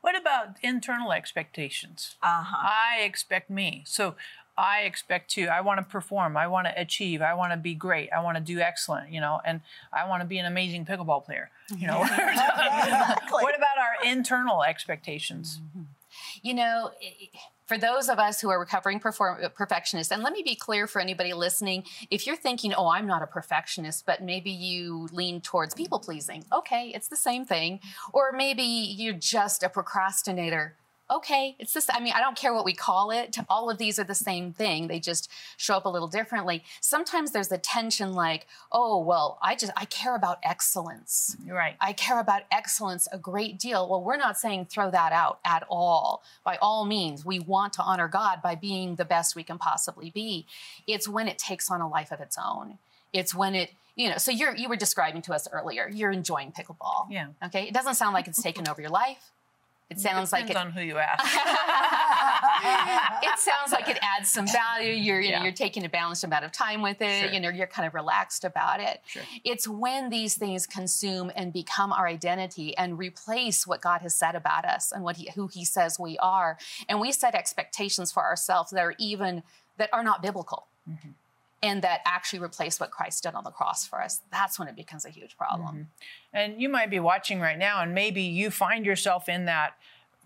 What 0.00 0.16
about 0.16 0.56
internal 0.62 1.12
expectations? 1.12 2.16
Uh-huh. 2.22 2.56
I 2.56 3.02
expect 3.02 3.50
me. 3.50 3.82
So 3.86 4.14
I 4.56 4.80
expect 4.80 5.30
to, 5.32 5.46
I 5.46 5.60
want 5.60 5.78
to 5.78 5.84
perform, 5.84 6.36
I 6.36 6.46
want 6.46 6.66
to 6.66 6.80
achieve, 6.80 7.22
I 7.22 7.34
want 7.34 7.52
to 7.52 7.56
be 7.56 7.74
great, 7.74 8.10
I 8.12 8.20
want 8.20 8.36
to 8.36 8.42
do 8.42 8.60
excellent, 8.60 9.10
you 9.10 9.20
know, 9.20 9.40
and 9.44 9.62
I 9.92 10.08
want 10.08 10.22
to 10.22 10.26
be 10.26 10.38
an 10.38 10.46
amazing 10.46 10.84
pickleball 10.84 11.24
player, 11.24 11.50
you 11.76 11.86
know. 11.86 11.98
what 13.30 13.56
about 13.56 13.78
our 13.78 14.04
internal 14.04 14.62
expectations? 14.62 15.60
Mm-hmm. 15.62 15.82
You 16.42 16.54
know, 16.54 16.90
for 17.70 17.78
those 17.78 18.08
of 18.08 18.18
us 18.18 18.40
who 18.40 18.50
are 18.50 18.58
recovering 18.58 18.98
perform- 18.98 19.38
uh, 19.44 19.48
perfectionists, 19.48 20.10
and 20.10 20.24
let 20.24 20.32
me 20.32 20.42
be 20.42 20.56
clear 20.56 20.88
for 20.88 21.00
anybody 21.00 21.32
listening 21.32 21.84
if 22.10 22.26
you're 22.26 22.34
thinking, 22.34 22.74
oh, 22.74 22.88
I'm 22.88 23.06
not 23.06 23.22
a 23.22 23.28
perfectionist, 23.28 24.04
but 24.06 24.24
maybe 24.24 24.50
you 24.50 25.08
lean 25.12 25.40
towards 25.40 25.72
people 25.72 26.00
pleasing, 26.00 26.44
okay, 26.52 26.90
it's 26.92 27.06
the 27.06 27.16
same 27.16 27.44
thing. 27.44 27.78
Or 28.12 28.32
maybe 28.32 28.64
you're 28.64 29.14
just 29.14 29.62
a 29.62 29.68
procrastinator 29.68 30.74
okay, 31.10 31.56
it's 31.58 31.72
this. 31.72 31.88
I 31.92 32.00
mean, 32.00 32.12
I 32.14 32.20
don't 32.20 32.36
care 32.36 32.54
what 32.54 32.64
we 32.64 32.72
call 32.72 33.10
it. 33.10 33.36
All 33.48 33.68
of 33.68 33.78
these 33.78 33.98
are 33.98 34.04
the 34.04 34.14
same 34.14 34.52
thing. 34.52 34.86
They 34.86 35.00
just 35.00 35.30
show 35.56 35.74
up 35.74 35.84
a 35.84 35.88
little 35.88 36.08
differently. 36.08 36.62
Sometimes 36.80 37.32
there's 37.32 37.50
a 37.50 37.58
tension 37.58 38.12
like, 38.12 38.46
oh, 38.70 39.02
well, 39.02 39.38
I 39.42 39.56
just, 39.56 39.72
I 39.76 39.86
care 39.86 40.14
about 40.14 40.38
excellence. 40.42 41.36
Right. 41.46 41.76
I 41.80 41.92
care 41.92 42.20
about 42.20 42.42
excellence 42.52 43.08
a 43.10 43.18
great 43.18 43.58
deal. 43.58 43.88
Well, 43.88 44.02
we're 44.02 44.16
not 44.16 44.38
saying 44.38 44.66
throw 44.66 44.90
that 44.90 45.12
out 45.12 45.40
at 45.44 45.64
all. 45.68 46.22
By 46.44 46.58
all 46.62 46.84
means, 46.84 47.24
we 47.24 47.40
want 47.40 47.72
to 47.74 47.82
honor 47.82 48.08
God 48.08 48.40
by 48.42 48.54
being 48.54 48.94
the 48.94 49.04
best 49.04 49.34
we 49.34 49.42
can 49.42 49.58
possibly 49.58 50.10
be. 50.10 50.46
It's 50.86 51.08
when 51.08 51.26
it 51.26 51.38
takes 51.38 51.70
on 51.70 51.80
a 51.80 51.88
life 51.88 52.12
of 52.12 52.20
its 52.20 52.38
own. 52.42 52.78
It's 53.12 53.34
when 53.34 53.56
it, 53.56 53.70
you 53.96 54.08
know, 54.08 54.18
so 54.18 54.30
you're, 54.30 54.54
you 54.54 54.68
were 54.68 54.76
describing 54.76 55.22
to 55.22 55.32
us 55.32 55.48
earlier, 55.50 55.90
you're 55.92 56.12
enjoying 56.12 56.52
pickleball. 56.52 57.06
Yeah. 57.10 57.28
Okay. 57.44 57.64
It 57.64 57.74
doesn't 57.74 57.96
sound 57.96 58.14
like 58.14 58.28
it's 58.28 58.40
taken 58.40 58.68
over 58.68 58.80
your 58.80 58.90
life 58.90 59.32
it 59.90 59.98
sounds 59.98 60.32
like 60.32 60.48
it, 60.48 60.56
on 60.56 60.70
who 60.70 60.80
you 60.80 60.98
ask. 60.98 61.24
it 63.22 63.38
sounds 63.38 63.72
like 63.72 63.88
it 63.88 63.98
adds 64.00 64.30
some 64.30 64.46
value. 64.52 64.92
You're 64.92 65.20
you 65.20 65.32
know, 65.32 65.42
you're 65.42 65.52
taking 65.52 65.84
a 65.84 65.88
balanced 65.88 66.22
amount 66.22 66.44
of 66.44 66.52
time 66.52 66.80
with 66.80 67.02
it. 67.02 67.22
Sure. 67.22 67.30
You 67.32 67.40
know, 67.40 67.48
you're 67.48 67.66
kind 67.66 67.86
of 67.86 67.94
relaxed 67.94 68.44
about 68.44 68.80
it. 68.80 69.00
Sure. 69.06 69.22
It's 69.44 69.66
when 69.66 70.08
these 70.08 70.36
things 70.36 70.66
consume 70.66 71.32
and 71.34 71.52
become 71.52 71.92
our 71.92 72.06
identity 72.06 72.76
and 72.76 72.98
replace 72.98 73.66
what 73.66 73.80
God 73.80 74.00
has 74.02 74.14
said 74.14 74.36
about 74.36 74.64
us 74.64 74.92
and 74.92 75.02
what 75.02 75.16
he, 75.16 75.30
who 75.34 75.48
He 75.48 75.64
says 75.64 75.98
we 75.98 76.16
are, 76.18 76.56
and 76.88 77.00
we 77.00 77.10
set 77.10 77.34
expectations 77.34 78.12
for 78.12 78.22
ourselves 78.22 78.70
that 78.70 78.84
are 78.84 78.94
even 78.98 79.42
that 79.76 79.90
are 79.92 80.04
not 80.04 80.22
biblical. 80.22 80.68
Mm-hmm 80.88 81.10
and 81.62 81.82
that 81.82 82.00
actually 82.06 82.38
replace 82.38 82.80
what 82.80 82.90
Christ 82.90 83.22
did 83.22 83.34
on 83.34 83.44
the 83.44 83.50
cross 83.50 83.86
for 83.86 84.00
us, 84.02 84.22
that's 84.32 84.58
when 84.58 84.68
it 84.68 84.76
becomes 84.76 85.04
a 85.04 85.10
huge 85.10 85.36
problem. 85.36 85.68
Mm-hmm. 85.68 85.82
And 86.32 86.60
you 86.60 86.68
might 86.68 86.90
be 86.90 87.00
watching 87.00 87.40
right 87.40 87.58
now, 87.58 87.82
and 87.82 87.94
maybe 87.94 88.22
you 88.22 88.50
find 88.50 88.86
yourself 88.86 89.28
in 89.28 89.44
that 89.44 89.74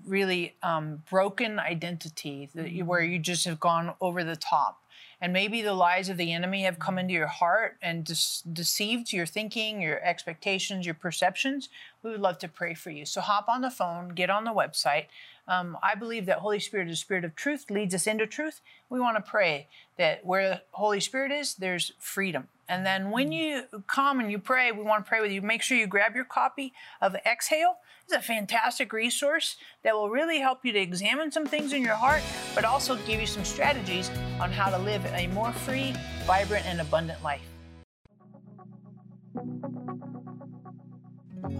really 0.07 0.55
um, 0.63 1.03
broken 1.11 1.59
identity 1.59 2.51
that 2.55 2.71
you, 2.71 2.85
where 2.85 3.03
you 3.03 3.19
just 3.19 3.45
have 3.47 3.61
gone 3.61 3.95
over 4.01 4.23
the 4.25 4.37
top. 4.37 4.81
And 5.21 5.33
maybe 5.33 5.63
the 5.63 5.75
lies 5.75 6.09
of 6.09 6.17
the 6.17 6.33
enemy 6.33 6.63
have 6.63 6.79
come 6.79 6.99
into 6.99 7.15
your 7.15 7.29
heart 7.29 7.79
and 7.81 8.05
deceived 8.05 9.13
your 9.13 9.25
thinking, 9.25 9.81
your 9.81 10.03
expectations, 10.05 10.85
your 10.85 10.95
perceptions. 10.95 11.69
We 12.03 12.11
would 12.11 12.21
love 12.21 12.39
to 12.39 12.49
pray 12.49 12.75
for 12.75 12.91
you. 12.91 13.07
So 13.07 13.21
hop 13.21 13.49
on 13.49 13.63
the 13.63 13.71
phone, 13.71 14.11
get 14.11 14.29
on 14.29 14.45
the 14.45 14.51
website. 14.51 15.07
Um, 15.47 15.77
I 15.83 15.95
believe 15.95 16.27
that 16.27 16.39
Holy 16.39 16.61
Spirit 16.61 16.89
is 16.89 16.95
the 16.95 16.97
Spirit 16.97 17.25
of 17.25 17.35
truth, 17.35 17.71
leads 17.71 17.95
us 17.95 18.07
into 18.07 18.27
truth. 18.27 18.61
We 18.89 19.01
want 19.01 19.17
to 19.17 19.31
pray 19.31 19.69
that 19.99 20.25
where 20.25 20.49
the 20.49 20.63
Holy 20.71 21.01
Spirit 21.01 21.33
is, 21.33 21.55
there's 21.55 21.93
freedom. 21.99 22.49
And 22.69 22.87
then 22.87 23.11
when 23.11 23.31
you 23.31 23.65
come 23.87 24.21
and 24.21 24.31
you 24.31 24.39
pray, 24.39 24.73
we 24.73 24.83
want 24.83 25.05
to 25.05 25.09
pray 25.09 25.21
with 25.21 25.31
you. 25.31 25.43
Make 25.43 25.61
sure 25.61 25.77
you 25.77 25.87
grab 25.87 26.15
your 26.15 26.25
copy 26.25 26.73
of 27.03 27.15
Exhale. 27.27 27.77
It's 28.05 28.15
a 28.15 28.23
fantastic 28.23 28.93
resource 28.93 29.57
that 29.83 29.95
will 29.95 30.09
really 30.09 30.39
help 30.39 30.65
you 30.65 30.73
to 30.73 30.79
examine 30.79 31.31
some 31.31 31.47
things 31.47 31.75
in 31.75 31.83
your 31.83 31.95
heart, 31.95 32.23
but 32.55 32.65
also 32.65 32.97
give 33.07 33.21
you 33.21 33.27
some 33.27 33.45
strategies 33.45 34.11
on 34.41 34.51
how 34.51 34.71
to 34.71 34.79
live 34.79 35.05
a 35.13 35.27
more 35.29 35.53
free, 35.53 35.95
vibrant, 36.27 36.65
and 36.67 36.81
abundant 36.81 37.23
life. 37.23 37.43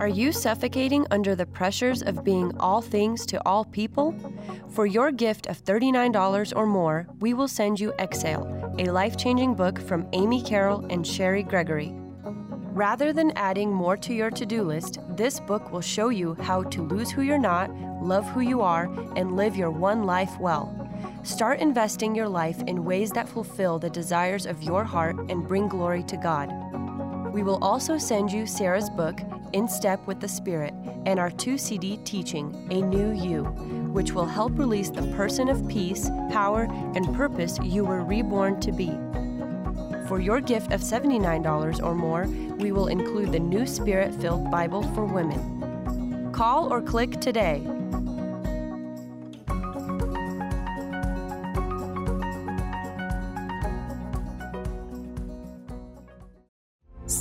Are 0.01 0.09
you 0.09 0.33
suffocating 0.33 1.07
under 1.13 1.37
the 1.37 1.47
pressures 1.47 2.03
of 2.03 2.25
being 2.25 2.57
all 2.59 2.81
things 2.81 3.25
to 3.27 3.41
all 3.47 3.65
people? 3.65 4.13
For 4.71 4.87
your 4.87 5.13
gift 5.13 5.47
of 5.47 5.65
$39 5.65 6.53
or 6.57 6.67
more, 6.67 7.07
we 7.21 7.33
will 7.33 7.47
send 7.47 7.79
you 7.79 7.93
Exhale, 8.01 8.75
a 8.79 8.91
life 8.91 9.17
changing 9.17 9.55
book 9.55 9.81
from 9.81 10.09
Amy 10.13 10.43
Carroll 10.43 10.85
and 10.91 11.05
Cheri 11.05 11.45
Gregory. 11.45 11.95
Rather 12.73 13.13
than 13.13 13.31
adding 13.37 13.73
more 13.73 13.97
to 13.99 14.13
your 14.13 14.31
to 14.33 14.45
do 14.45 14.65
list, 14.65 14.99
this 15.11 15.39
book 15.39 15.71
will 15.71 15.81
show 15.81 16.09
you 16.09 16.35
how 16.41 16.65
to 16.65 16.83
lose 16.83 17.13
who 17.13 17.23
you're 17.23 17.39
not, 17.39 17.71
love 18.03 18.29
who 18.31 18.41
you 18.41 18.63
are, 18.63 18.87
and 19.15 19.37
live 19.37 19.55
your 19.55 19.71
one 19.71 20.03
life 20.03 20.37
well. 20.41 20.75
Start 21.23 21.61
investing 21.61 22.17
your 22.17 22.29
life 22.29 22.61
in 22.67 22.85
ways 22.85 23.13
that 23.13 23.29
fulfill 23.29 23.79
the 23.79 23.91
desires 23.91 24.45
of 24.45 24.61
your 24.61 24.83
heart 24.83 25.17
and 25.29 25.47
bring 25.47 25.69
glory 25.69 26.03
to 26.03 26.17
God. 26.17 26.51
We 27.33 27.45
will 27.45 27.63
also 27.63 27.97
send 27.97 28.33
you 28.33 28.45
Sarah's 28.45 28.91
book, 28.91 29.21
in 29.55 29.69
Step 29.69 30.05
with 30.09 30.19
the 30.19 30.27
Spirit, 30.27 30.75
and 31.07 31.21
our 31.21 31.31
two 31.31 31.57
CD 31.57 31.99
teaching, 31.99 32.67
A 32.73 32.83
New 32.83 33.13
You, 33.13 33.45
which 33.95 34.13
will 34.13 34.27
help 34.27 34.59
release 34.59 34.91
the 34.91 35.07
person 35.17 35.49
of 35.49 35.67
peace, 35.69 36.11
power, 36.33 36.65
and 36.97 37.15
purpose 37.15 37.61
you 37.63 37.85
were 37.85 38.03
reborn 38.03 38.61
to 38.61 38.73
be. 38.73 38.91
For 40.09 40.21
your 40.21 40.41
gift 40.41 40.73
of 40.73 40.81
$79 40.81 41.83
or 41.85 41.95
more, 41.95 42.27
we 42.57 42.73
will 42.73 42.89
include 42.89 43.31
the 43.31 43.39
New 43.39 43.65
Spirit 43.65 44.13
filled 44.21 44.51
Bible 44.51 44.83
for 44.93 45.05
Women. 45.05 46.33
Call 46.33 46.73
or 46.73 46.83
click 46.83 47.21
today 47.21 47.63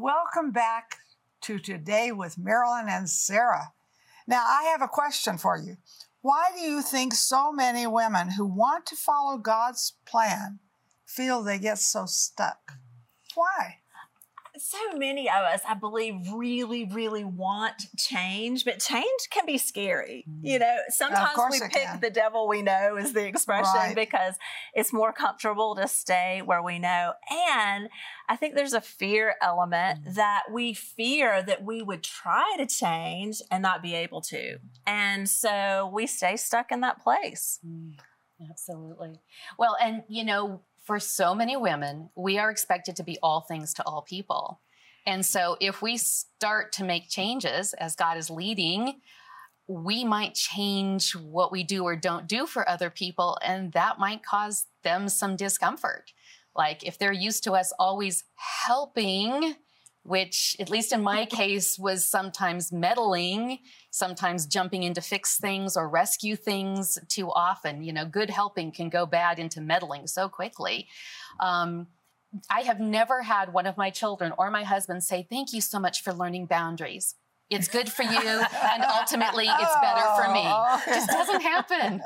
Welcome 0.00 0.50
back 0.50 0.96
to 1.42 1.58
Today 1.58 2.10
with 2.10 2.38
Marilyn 2.38 2.86
and 2.88 3.06
Sarah. 3.06 3.74
Now, 4.26 4.42
I 4.46 4.62
have 4.72 4.80
a 4.80 4.88
question 4.88 5.36
for 5.36 5.58
you. 5.58 5.76
Why 6.22 6.46
do 6.54 6.62
you 6.62 6.80
think 6.80 7.12
so 7.12 7.52
many 7.52 7.86
women 7.86 8.30
who 8.30 8.46
want 8.46 8.86
to 8.86 8.96
follow 8.96 9.36
God's 9.36 9.92
plan 10.06 10.60
feel 11.04 11.42
they 11.42 11.58
get 11.58 11.80
so 11.80 12.06
stuck? 12.06 12.78
Why? 13.34 13.79
So 14.60 14.78
many 14.94 15.28
of 15.28 15.42
us, 15.42 15.60
I 15.66 15.74
believe, 15.74 16.14
really, 16.32 16.84
really 16.84 17.24
want 17.24 17.86
change, 17.96 18.64
but 18.64 18.80
change 18.80 19.28
can 19.30 19.46
be 19.46 19.58
scary. 19.58 20.24
You 20.42 20.58
mm. 20.58 20.60
know, 20.60 20.76
sometimes 20.88 21.38
we 21.50 21.60
pick 21.60 21.72
can. 21.72 22.00
the 22.00 22.10
devil 22.10 22.48
we 22.48 22.62
know 22.62 22.96
is 22.96 23.12
the 23.12 23.26
expression 23.26 23.70
Right. 23.74 23.94
because 23.94 24.34
it's 24.74 24.92
more 24.92 25.12
comfortable 25.12 25.74
to 25.76 25.88
stay 25.88 26.42
where 26.44 26.62
we 26.62 26.78
know. 26.78 27.12
And 27.30 27.88
I 28.28 28.36
think 28.36 28.54
there's 28.54 28.74
a 28.74 28.80
fear 28.80 29.34
element 29.42 30.04
mm. 30.04 30.14
that 30.14 30.44
we 30.52 30.74
fear 30.74 31.42
that 31.42 31.64
we 31.64 31.82
would 31.82 32.02
try 32.02 32.54
to 32.58 32.66
change 32.66 33.42
and 33.50 33.62
not 33.62 33.82
be 33.82 33.94
able 33.94 34.20
to. 34.22 34.58
And 34.86 35.28
so 35.28 35.90
we 35.92 36.06
stay 36.06 36.36
stuck 36.36 36.70
in 36.70 36.80
that 36.80 37.02
place. 37.02 37.58
Mm. 37.66 37.94
Absolutely. 38.48 39.20
Well, 39.58 39.76
and 39.82 40.02
you 40.08 40.24
know, 40.24 40.62
for 40.82 40.98
so 40.98 41.34
many 41.34 41.56
women, 41.56 42.10
we 42.16 42.38
are 42.38 42.50
expected 42.50 42.96
to 42.96 43.02
be 43.02 43.18
all 43.22 43.40
things 43.42 43.74
to 43.74 43.84
all 43.84 44.02
people. 44.02 44.60
And 45.06 45.24
so 45.24 45.56
if 45.60 45.82
we 45.82 45.96
start 45.96 46.72
to 46.72 46.84
make 46.84 47.08
changes 47.08 47.72
as 47.74 47.96
God 47.96 48.16
is 48.16 48.30
leading, 48.30 49.00
we 49.66 50.04
might 50.04 50.34
change 50.34 51.14
what 51.14 51.52
we 51.52 51.62
do 51.62 51.84
or 51.84 51.94
don't 51.96 52.26
do 52.26 52.46
for 52.46 52.68
other 52.68 52.90
people, 52.90 53.38
and 53.44 53.72
that 53.72 53.98
might 53.98 54.24
cause 54.24 54.66
them 54.82 55.08
some 55.08 55.36
discomfort. 55.36 56.12
Like 56.56 56.84
if 56.84 56.98
they're 56.98 57.12
used 57.12 57.44
to 57.44 57.52
us 57.52 57.72
always 57.78 58.24
helping, 58.66 59.54
which, 60.02 60.56
at 60.58 60.70
least 60.70 60.92
in 60.92 61.02
my 61.02 61.26
case, 61.26 61.78
was 61.78 62.06
sometimes 62.06 62.72
meddling, 62.72 63.58
sometimes 63.90 64.46
jumping 64.46 64.82
in 64.82 64.94
to 64.94 65.00
fix 65.00 65.38
things 65.38 65.76
or 65.76 65.88
rescue 65.88 66.36
things 66.36 66.98
too 67.08 67.30
often. 67.30 67.82
You 67.82 67.92
know, 67.92 68.04
good 68.06 68.30
helping 68.30 68.72
can 68.72 68.88
go 68.88 69.06
bad 69.06 69.38
into 69.38 69.60
meddling 69.60 70.06
so 70.06 70.28
quickly. 70.28 70.88
Um, 71.38 71.88
I 72.48 72.60
have 72.60 72.80
never 72.80 73.22
had 73.22 73.52
one 73.52 73.66
of 73.66 73.76
my 73.76 73.90
children 73.90 74.32
or 74.38 74.50
my 74.50 74.62
husband 74.64 75.02
say, 75.02 75.26
Thank 75.28 75.52
you 75.52 75.60
so 75.60 75.78
much 75.78 76.02
for 76.02 76.12
learning 76.12 76.46
boundaries. 76.46 77.16
It's 77.50 77.66
good 77.66 77.90
for 77.90 78.04
you, 78.04 78.10
and 78.20 78.84
ultimately, 78.84 79.46
it's 79.48 79.76
better 79.82 80.06
for 80.16 80.32
me. 80.32 80.44
Oh. 80.46 80.80
Just 80.86 81.08
doesn't 81.10 81.40
happen. 81.40 82.00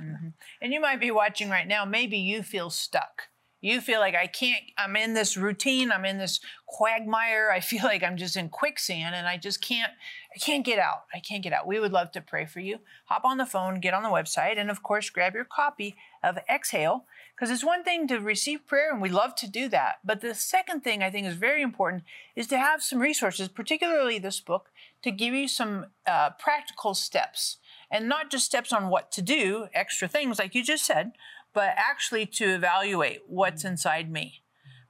Mhm. 0.00 0.32
And 0.62 0.72
you 0.72 0.80
might 0.80 1.00
be 1.00 1.10
watching 1.10 1.50
right 1.50 1.66
now. 1.66 1.84
Maybe 1.84 2.18
you 2.18 2.44
feel 2.44 2.70
stuck. 2.70 3.30
You 3.60 3.80
feel 3.80 4.00
like 4.00 4.14
I 4.14 4.26
can't, 4.26 4.62
I'm 4.78 4.96
in 4.96 5.14
this 5.14 5.36
routine, 5.36 5.92
I'm 5.92 6.04
in 6.04 6.18
this 6.18 6.40
quagmire. 6.66 7.50
I 7.50 7.60
feel 7.60 7.82
like 7.84 8.02
I'm 8.02 8.16
just 8.16 8.36
in 8.36 8.48
quicksand 8.48 9.14
and 9.14 9.26
I 9.26 9.36
just 9.36 9.60
can't, 9.60 9.92
I 10.34 10.38
can't 10.38 10.64
get 10.64 10.78
out. 10.78 11.04
I 11.14 11.20
can't 11.20 11.42
get 11.42 11.52
out. 11.52 11.66
We 11.66 11.80
would 11.80 11.92
love 11.92 12.12
to 12.12 12.20
pray 12.20 12.46
for 12.46 12.60
you. 12.60 12.78
Hop 13.06 13.24
on 13.24 13.38
the 13.38 13.46
phone, 13.46 13.80
get 13.80 13.94
on 13.94 14.02
the 14.02 14.08
website, 14.08 14.58
and 14.58 14.70
of 14.70 14.82
course, 14.82 15.10
grab 15.10 15.34
your 15.34 15.44
copy 15.44 15.96
of 16.22 16.38
Exhale, 16.48 17.04
because 17.40 17.50
it's 17.50 17.64
one 17.64 17.82
thing 17.82 18.06
to 18.06 18.18
receive 18.18 18.66
prayer 18.66 18.92
and 18.92 19.00
we 19.00 19.08
love 19.08 19.34
to 19.34 19.48
do 19.48 19.66
that. 19.70 20.00
But 20.04 20.20
the 20.20 20.34
second 20.34 20.82
thing 20.82 21.02
I 21.02 21.10
think 21.10 21.26
is 21.26 21.36
very 21.36 21.62
important 21.62 22.04
is 22.36 22.46
to 22.48 22.58
have 22.58 22.82
some 22.82 22.98
resources, 22.98 23.48
particularly 23.48 24.18
this 24.18 24.40
book, 24.40 24.68
to 25.02 25.10
give 25.10 25.32
you 25.32 25.48
some 25.48 25.86
uh, 26.06 26.30
practical 26.38 26.92
steps 26.92 27.56
and 27.90 28.06
not 28.06 28.30
just 28.30 28.44
steps 28.44 28.74
on 28.74 28.90
what 28.90 29.10
to 29.12 29.22
do, 29.22 29.68
extra 29.72 30.06
things 30.06 30.38
like 30.38 30.54
you 30.54 30.62
just 30.62 30.84
said, 30.84 31.12
but 31.52 31.74
actually 31.76 32.26
to 32.26 32.44
evaluate 32.54 33.22
what's 33.26 33.64
inside 33.64 34.10
me. 34.10 34.42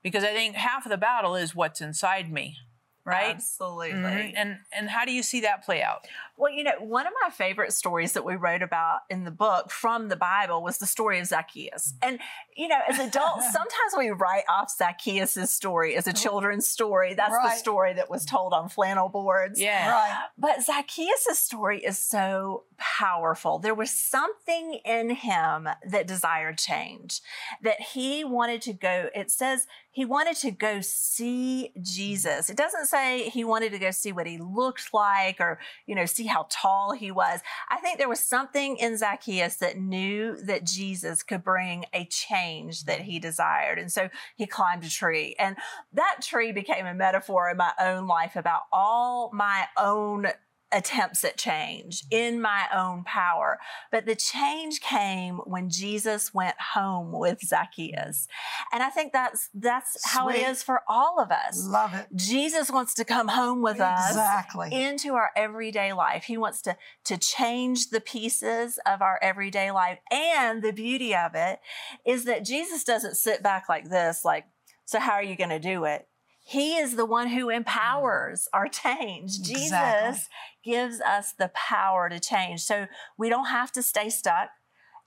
Because 0.03 0.25
I 0.25 0.33
think 0.33 0.55
half 0.57 0.87
of 0.87 0.91
the 0.91 0.97
battle 0.97 1.37
is 1.37 1.55
what's 1.55 1.81
inside 1.81 2.33
me, 2.33 2.57
right? 3.05 3.35
Absolutely. 3.35 3.93
Mhm. 3.93 4.33
And 4.35 4.59
and 4.73 4.91
how 4.91 5.05
do 5.05 5.13
you 5.13 5.23
see 5.23 5.41
that 5.43 5.65
play 5.65 5.83
out? 5.83 6.07
Well, 6.41 6.51
you 6.51 6.65
know, 6.65 6.73
one 6.81 7.07
of 7.07 7.13
my 7.23 7.29
favorite 7.29 7.73
stories 7.73 8.15
that 8.15 8.25
we 8.25 8.35
wrote 8.35 8.63
about 8.63 9.01
in 9.11 9.25
the 9.25 9.31
book 9.31 9.71
from 9.71 10.09
the 10.09 10.17
Bible 10.17 10.63
was 10.63 10.79
the 10.79 10.87
story 10.87 11.21
of 11.21 11.27
Zacchaeus. 11.27 11.93
Mm. 11.93 12.09
And, 12.09 12.19
you 12.57 12.67
know, 12.67 12.79
as 12.89 12.99
adults, 12.99 13.45
sometimes 13.53 13.93
we 13.97 14.09
write 14.09 14.45
off 14.49 14.71
Zacchaeus' 14.71 15.51
story 15.51 15.97
as 15.97 16.07
a 16.07 16.13
mm. 16.13 16.23
children's 16.23 16.67
story. 16.67 17.13
That's 17.13 17.37
the 17.37 17.51
story 17.57 17.93
that 17.93 18.09
was 18.09 18.25
told 18.25 18.55
on 18.55 18.71
flannel 18.71 19.11
boards. 19.11 19.61
Yeah. 19.61 19.91
Right. 19.91 20.19
But 20.39 20.63
Zacchaeus' 20.63 21.39
story 21.39 21.85
is 21.85 21.99
so 21.99 22.65
powerful. 22.79 23.59
There 23.59 23.75
was 23.75 23.91
something 23.91 24.81
in 24.87 25.11
him 25.11 25.69
that 25.87 26.07
desired 26.07 26.57
change, 26.57 27.21
that 27.63 27.81
he 27.81 28.25
wanted 28.25 28.63
to 28.63 28.73
go. 28.73 29.11
It 29.15 29.31
says 29.31 29.67
he 29.93 30.05
wanted 30.05 30.37
to 30.37 30.51
go 30.51 30.81
see 30.81 31.73
Jesus. 31.83 32.49
It 32.49 32.57
doesn't 32.57 32.87
say 32.87 33.29
he 33.29 33.45
wanted 33.45 33.73
to 33.73 33.79
go 33.79 33.91
see 33.91 34.13
what 34.13 34.27
he 34.27 34.39
looked 34.39 34.95
like 34.95 35.41
or, 35.41 35.59
you 35.87 35.95
know, 35.95 36.07
see 36.07 36.30
how 36.31 36.47
tall 36.51 36.93
he 36.93 37.11
was. 37.11 37.41
I 37.69 37.79
think 37.79 37.99
there 37.99 38.09
was 38.09 38.21
something 38.21 38.77
in 38.77 38.97
Zacchaeus 38.97 39.57
that 39.57 39.79
knew 39.79 40.37
that 40.43 40.65
Jesus 40.65 41.23
could 41.23 41.45
bring 41.45 41.85
a 41.93 42.07
change 42.07 42.85
that 42.85 43.03
he 43.03 43.19
desired. 43.19 43.79
And 43.79 43.93
so 43.93 44.09
he 44.37 44.47
climbed 44.47 44.85
a 44.85 44.91
tree. 44.91 45.37
And 45.39 45.57
that 45.93 46.19
tree 46.23 46.53
became 46.53 46.87
a 46.87 46.95
metaphor 46.95 47.51
in 47.51 47.57
my 47.57 47.73
own 47.81 48.07
life 48.07 48.37
about 48.37 48.63
all 48.73 49.31
my 49.33 49.67
own 49.77 50.29
attempts 50.73 51.25
at 51.25 51.37
change 51.37 52.05
in 52.11 52.41
my 52.41 52.67
own 52.75 53.05
power. 53.05 53.59
But 53.91 54.07
the 54.07 54.15
change 54.15 54.81
came 54.81 55.39
when 55.39 55.69
Jesus 55.69 56.33
went 56.33 56.57
home 56.75 57.13
with 57.13 57.41
Zacchaeus. 57.41 58.29
And 58.73 58.83
I 58.83 58.91
think 58.91 59.13
that's 59.13 59.49
that's 59.55 60.01
how 60.13 60.29
it 60.29 60.37
is 60.37 60.63
for 60.63 60.83
all 60.89 61.21
of 61.21 61.31
us. 61.31 61.67
Love 61.67 61.95
it. 61.95 62.07
Jesus 62.15 62.71
wants 62.71 62.95
to 62.95 63.05
come 63.05 63.29
home 63.29 63.63
with 63.63 63.81
us 63.81 64.11
Exactly. 64.11 64.71
into 64.73 65.15
our 65.15 65.31
everyday 65.37 65.93
life. 65.93 66.25
He 66.25 66.37
wants 66.37 66.63
to 66.63 66.77
to 67.05 67.19
change 67.19 67.91
the 67.91 68.01
pieces 68.01 68.79
of 68.87 69.03
our 69.03 69.19
everyday 69.23 69.71
life. 69.71 69.99
And 70.11 70.63
the 70.63 70.73
beauty 70.73 71.15
of 71.15 71.33
it 71.35 71.61
is 72.07 72.25
that 72.25 72.45
Jesus 72.45 72.85
doesn't 72.85 73.17
sit 73.17 73.43
back 73.43 73.69
like 73.69 73.91
this 73.91 74.25
like 74.25 74.45
so 74.85 74.99
how 74.99 75.13
are 75.13 75.23
you 75.23 75.37
going 75.37 75.51
to 75.51 75.61
do 75.61 75.85
it? 75.85 76.09
He 76.51 76.79
is 76.79 76.97
the 76.97 77.07
one 77.07 77.29
who 77.29 77.49
empowers 77.49 78.49
our 78.53 78.67
change. 78.67 79.39
Mm, 79.39 79.51
exactly. 79.51 80.09
Jesus 80.11 80.29
gives 80.65 81.01
us 81.01 81.33
the 81.33 81.49
power 81.55 82.09
to 82.09 82.19
change. 82.19 82.63
So 82.63 82.89
we 83.17 83.29
don't 83.29 83.47
have 83.47 83.71
to 83.71 83.83
stay 83.85 84.11
stuck 84.11 84.49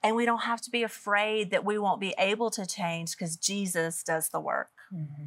and 0.01 0.15
we 0.15 0.25
don't 0.25 0.43
have 0.43 0.61
to 0.61 0.71
be 0.71 0.83
afraid 0.83 1.51
that 1.51 1.65
we 1.65 1.77
won't 1.77 1.99
be 1.99 2.15
able 2.17 2.49
to 2.51 2.65
change 2.65 3.11
because 3.11 3.35
Jesus 3.35 4.03
does 4.03 4.29
the 4.29 4.39
work. 4.39 4.69
Mm-hmm. 4.93 5.25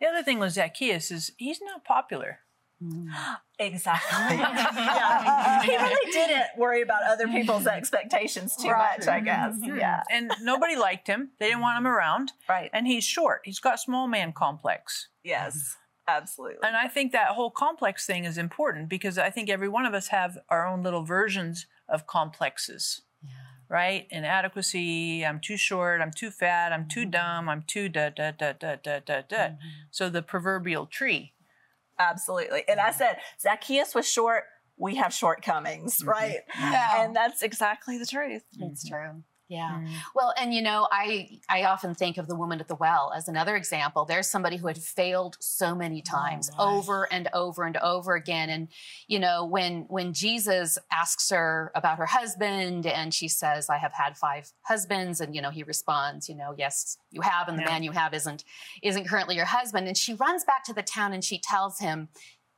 The 0.00 0.06
other 0.08 0.24
thing 0.24 0.40
with 0.40 0.54
Zacchaeus 0.54 1.12
is 1.12 1.30
he's 1.36 1.60
not 1.62 1.84
popular. 1.84 2.40
Exactly. 3.58 4.36
yeah. 4.38 5.62
He 5.62 5.76
really 5.76 6.12
didn't 6.12 6.46
worry 6.56 6.80
about 6.80 7.02
other 7.02 7.28
people's 7.28 7.64
mm-hmm. 7.64 7.76
expectations 7.76 8.56
too 8.56 8.70
Right. 8.70 8.98
much, 8.98 9.06
I 9.06 9.16
mm-hmm. 9.18 9.24
guess. 9.26 9.54
Mm-hmm. 9.56 9.78
Yeah. 9.78 10.02
And 10.10 10.32
nobody 10.40 10.76
liked 10.76 11.06
him. 11.06 11.30
They 11.38 11.48
didn't 11.48 11.60
want 11.60 11.76
him 11.76 11.86
around. 11.86 12.32
Right. 12.48 12.70
And 12.72 12.86
he's 12.86 13.04
short. 13.04 13.42
He's 13.44 13.60
got 13.60 13.78
small 13.78 14.08
man 14.08 14.32
complex. 14.32 15.08
Yes. 15.22 15.76
Absolutely. 16.08 16.66
And 16.66 16.76
I 16.76 16.88
think 16.88 17.12
that 17.12 17.28
whole 17.28 17.50
complex 17.50 18.06
thing 18.06 18.24
is 18.24 18.38
important 18.38 18.88
because 18.88 19.18
I 19.18 19.30
think 19.30 19.50
every 19.50 19.68
one 19.68 19.84
of 19.84 19.94
us 19.94 20.08
have 20.08 20.38
our 20.48 20.66
own 20.66 20.82
little 20.82 21.04
versions 21.04 21.66
of 21.88 22.06
complexes. 22.06 23.02
Yeah. 23.22 23.30
Right? 23.68 24.06
Inadequacy, 24.10 25.24
I'm 25.24 25.38
too 25.38 25.56
short, 25.56 26.00
I'm 26.00 26.10
too 26.10 26.30
fat, 26.30 26.72
I'm 26.72 26.88
too 26.88 27.04
dumb, 27.04 27.48
I'm 27.48 27.62
too 27.66 27.88
da 27.88 28.08
da 28.08 28.32
da 28.32 28.52
da 28.52 28.76
da 28.82 28.98
da 29.04 29.20
da. 29.28 29.48
So 29.90 30.08
the 30.08 30.22
proverbial 30.22 30.86
tree. 30.86 31.34
Absolutely. 32.00 32.64
And 32.68 32.80
I 32.80 32.90
said, 32.92 33.18
Zacchaeus 33.40 33.94
was 33.94 34.10
short. 34.10 34.44
We 34.76 34.96
have 34.96 35.12
shortcomings, 35.12 35.98
mm-hmm. 35.98 36.08
right? 36.08 36.38
Yeah. 36.58 37.04
And 37.04 37.14
that's 37.14 37.42
exactly 37.42 37.98
the 37.98 38.06
truth. 38.06 38.42
It's 38.58 38.84
mm-hmm. 38.88 38.94
true. 38.94 39.22
Yeah. 39.50 39.80
Mm. 39.82 39.88
Well, 40.14 40.32
and 40.38 40.54
you 40.54 40.62
know, 40.62 40.86
I 40.92 41.40
I 41.48 41.64
often 41.64 41.92
think 41.92 42.18
of 42.18 42.28
the 42.28 42.36
woman 42.36 42.60
at 42.60 42.68
the 42.68 42.76
well 42.76 43.12
as 43.14 43.26
another 43.26 43.56
example. 43.56 44.04
There's 44.04 44.30
somebody 44.30 44.56
who 44.56 44.68
had 44.68 44.78
failed 44.78 45.36
so 45.40 45.74
many 45.74 46.02
times, 46.02 46.48
right. 46.56 46.64
over 46.64 47.12
and 47.12 47.28
over 47.34 47.64
and 47.64 47.76
over 47.78 48.14
again. 48.14 48.48
And 48.48 48.68
you 49.08 49.18
know, 49.18 49.44
when 49.44 49.86
when 49.88 50.12
Jesus 50.12 50.78
asks 50.92 51.30
her 51.30 51.72
about 51.74 51.98
her 51.98 52.06
husband, 52.06 52.86
and 52.86 53.12
she 53.12 53.26
says, 53.26 53.68
"I 53.68 53.78
have 53.78 53.92
had 53.92 54.16
five 54.16 54.52
husbands," 54.62 55.20
and 55.20 55.34
you 55.34 55.42
know, 55.42 55.50
he 55.50 55.64
responds, 55.64 56.28
"You 56.28 56.36
know, 56.36 56.54
yes, 56.56 56.96
you 57.10 57.22
have, 57.22 57.48
and 57.48 57.58
the 57.58 57.62
Yeah. 57.64 57.70
man 57.70 57.82
you 57.82 57.90
have 57.90 58.14
isn't 58.14 58.44
isn't 58.82 59.08
currently 59.08 59.34
your 59.34 59.46
husband." 59.46 59.88
And 59.88 59.98
she 59.98 60.14
runs 60.14 60.44
back 60.44 60.62
to 60.66 60.72
the 60.72 60.82
town 60.84 61.12
and 61.12 61.24
she 61.24 61.40
tells 61.40 61.80
him. 61.80 62.08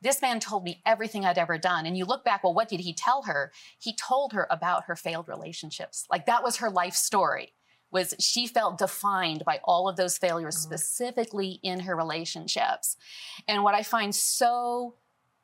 This 0.03 0.21
man 0.21 0.41
told 0.41 0.65
me 0.65 0.83
everything 0.85 1.25
I'd 1.25 1.39
ever 1.39 1.59
done. 1.59 1.87
And 1.87 1.97
you 1.97 2.05
look 2.05 2.25
back, 2.25 2.43
well, 2.43 2.55
what 2.55 2.69
did 2.69 2.81
he 2.81 2.93
tell 2.93 3.23
her? 3.23 3.53
He 3.79 3.95
told 3.95 4.33
her 4.33 4.47
about 4.51 4.85
her 4.85 4.97
failed 4.97 5.29
relationships. 5.29 6.07
Like 6.11 6.27
that 6.27 6.43
was 6.43 6.57
her 6.57 6.71
life 6.71 6.95
story. 6.95 7.55
Was 7.91 8.15
she 8.19 8.47
felt 8.47 8.79
defined 8.79 9.45
by 9.45 9.61
all 9.65 9.89
of 9.89 9.97
those 9.97 10.19
failures, 10.19 10.57
mm-hmm. 10.57 10.73
specifically 10.73 11.61
in 11.63 11.81
her 11.81 11.95
relationships. 11.95 12.97
And 13.47 13.63
what 13.63 13.75
I 13.75 13.83
find 13.83 14.15
so 14.15 14.95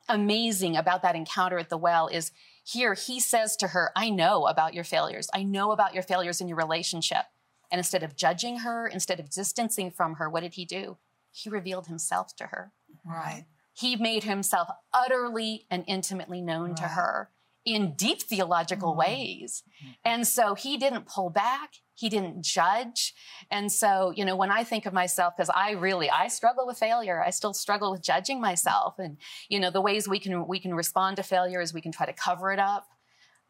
amazing 0.09 0.75
about 0.75 1.03
that 1.03 1.15
encounter 1.15 1.59
at 1.59 1.69
the 1.69 1.77
well 1.77 2.07
is 2.07 2.31
here 2.63 2.95
he 2.95 3.19
says 3.19 3.55
to 3.57 3.67
her, 3.67 3.91
I 3.95 4.09
know 4.09 4.47
about 4.47 4.73
your 4.73 4.83
failures. 4.83 5.29
I 5.33 5.43
know 5.43 5.71
about 5.71 5.93
your 5.93 6.03
failures 6.03 6.41
in 6.41 6.47
your 6.47 6.57
relationship. 6.57 7.25
And 7.71 7.77
instead 7.77 8.03
of 8.03 8.15
judging 8.15 8.59
her, 8.59 8.87
instead 8.87 9.19
of 9.19 9.29
distancing 9.29 9.91
from 9.91 10.15
her, 10.15 10.29
what 10.29 10.41
did 10.41 10.55
he 10.55 10.65
do? 10.65 10.97
He 11.31 11.49
revealed 11.49 11.87
himself 11.87 12.35
to 12.37 12.47
her. 12.47 12.71
Right. 13.05 13.45
He 13.79 13.95
made 13.95 14.23
himself 14.23 14.67
utterly 14.93 15.65
and 15.71 15.83
intimately 15.87 16.41
known 16.41 16.75
to 16.75 16.83
her 16.89 17.31
in 17.63 17.93
deep 17.95 18.21
theological 18.21 18.93
Mhm. 18.93 18.97
ways. 18.97 19.63
And 20.03 20.27
so 20.27 20.55
he 20.55 20.75
didn't 20.77 21.05
pull 21.05 21.29
back, 21.29 21.75
he 21.93 22.09
didn't 22.09 22.41
judge. 22.41 23.13
And 23.49 23.71
so, 23.71 24.11
you 24.11 24.25
know, 24.25 24.35
when 24.35 24.51
I 24.51 24.63
think 24.63 24.85
of 24.85 24.93
myself 24.93 25.35
because 25.35 25.49
I 25.53 25.71
really 25.71 26.09
I 26.09 26.27
struggle 26.27 26.65
with 26.67 26.77
failure. 26.77 27.23
I 27.23 27.29
still 27.29 27.53
struggle 27.53 27.91
with 27.91 28.01
judging 28.01 28.41
myself 28.41 28.99
and 28.99 29.17
you 29.49 29.59
know, 29.59 29.71
the 29.71 29.81
ways 29.81 30.07
we 30.07 30.19
can 30.19 30.47
we 30.47 30.59
can 30.59 30.73
respond 30.73 31.17
to 31.17 31.23
failure 31.23 31.61
is 31.61 31.73
we 31.73 31.81
can 31.81 31.91
try 31.91 32.05
to 32.05 32.13
cover 32.13 32.51
it 32.51 32.59
up. 32.59 32.87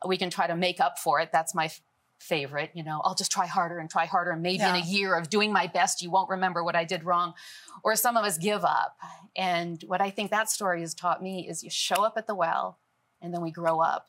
We 0.05 0.17
can 0.17 0.29
try 0.29 0.47
to 0.47 0.55
make 0.55 0.79
up 0.79 0.97
for 0.99 1.19
it. 1.19 1.31
That's 1.31 1.53
my 1.55 1.71
favorite, 2.19 2.71
you 2.73 2.83
know, 2.83 3.01
I'll 3.03 3.15
just 3.15 3.31
try 3.31 3.45
harder 3.47 3.79
and 3.79 3.89
try 3.89 4.05
harder 4.05 4.31
and 4.31 4.41
maybe 4.41 4.61
in 4.63 4.75
a 4.75 4.79
year 4.85 5.15
of 5.15 5.29
doing 5.29 5.51
my 5.51 5.67
best 5.67 6.01
you 6.01 6.11
won't 6.11 6.29
remember 6.29 6.63
what 6.63 6.75
I 6.75 6.83
did 6.83 7.03
wrong. 7.03 7.33
Or 7.83 7.95
some 7.95 8.17
of 8.17 8.25
us 8.25 8.37
give 8.37 8.63
up. 8.65 8.97
And 9.35 9.81
what 9.87 10.01
I 10.01 10.09
think 10.09 10.29
that 10.31 10.49
story 10.49 10.81
has 10.81 10.93
taught 10.93 11.23
me 11.23 11.47
is 11.47 11.63
you 11.63 11.69
show 11.69 12.03
up 12.03 12.13
at 12.17 12.27
the 12.27 12.35
well 12.35 12.77
and 13.21 13.33
then 13.33 13.41
we 13.41 13.51
grow 13.51 13.79
up 13.79 14.07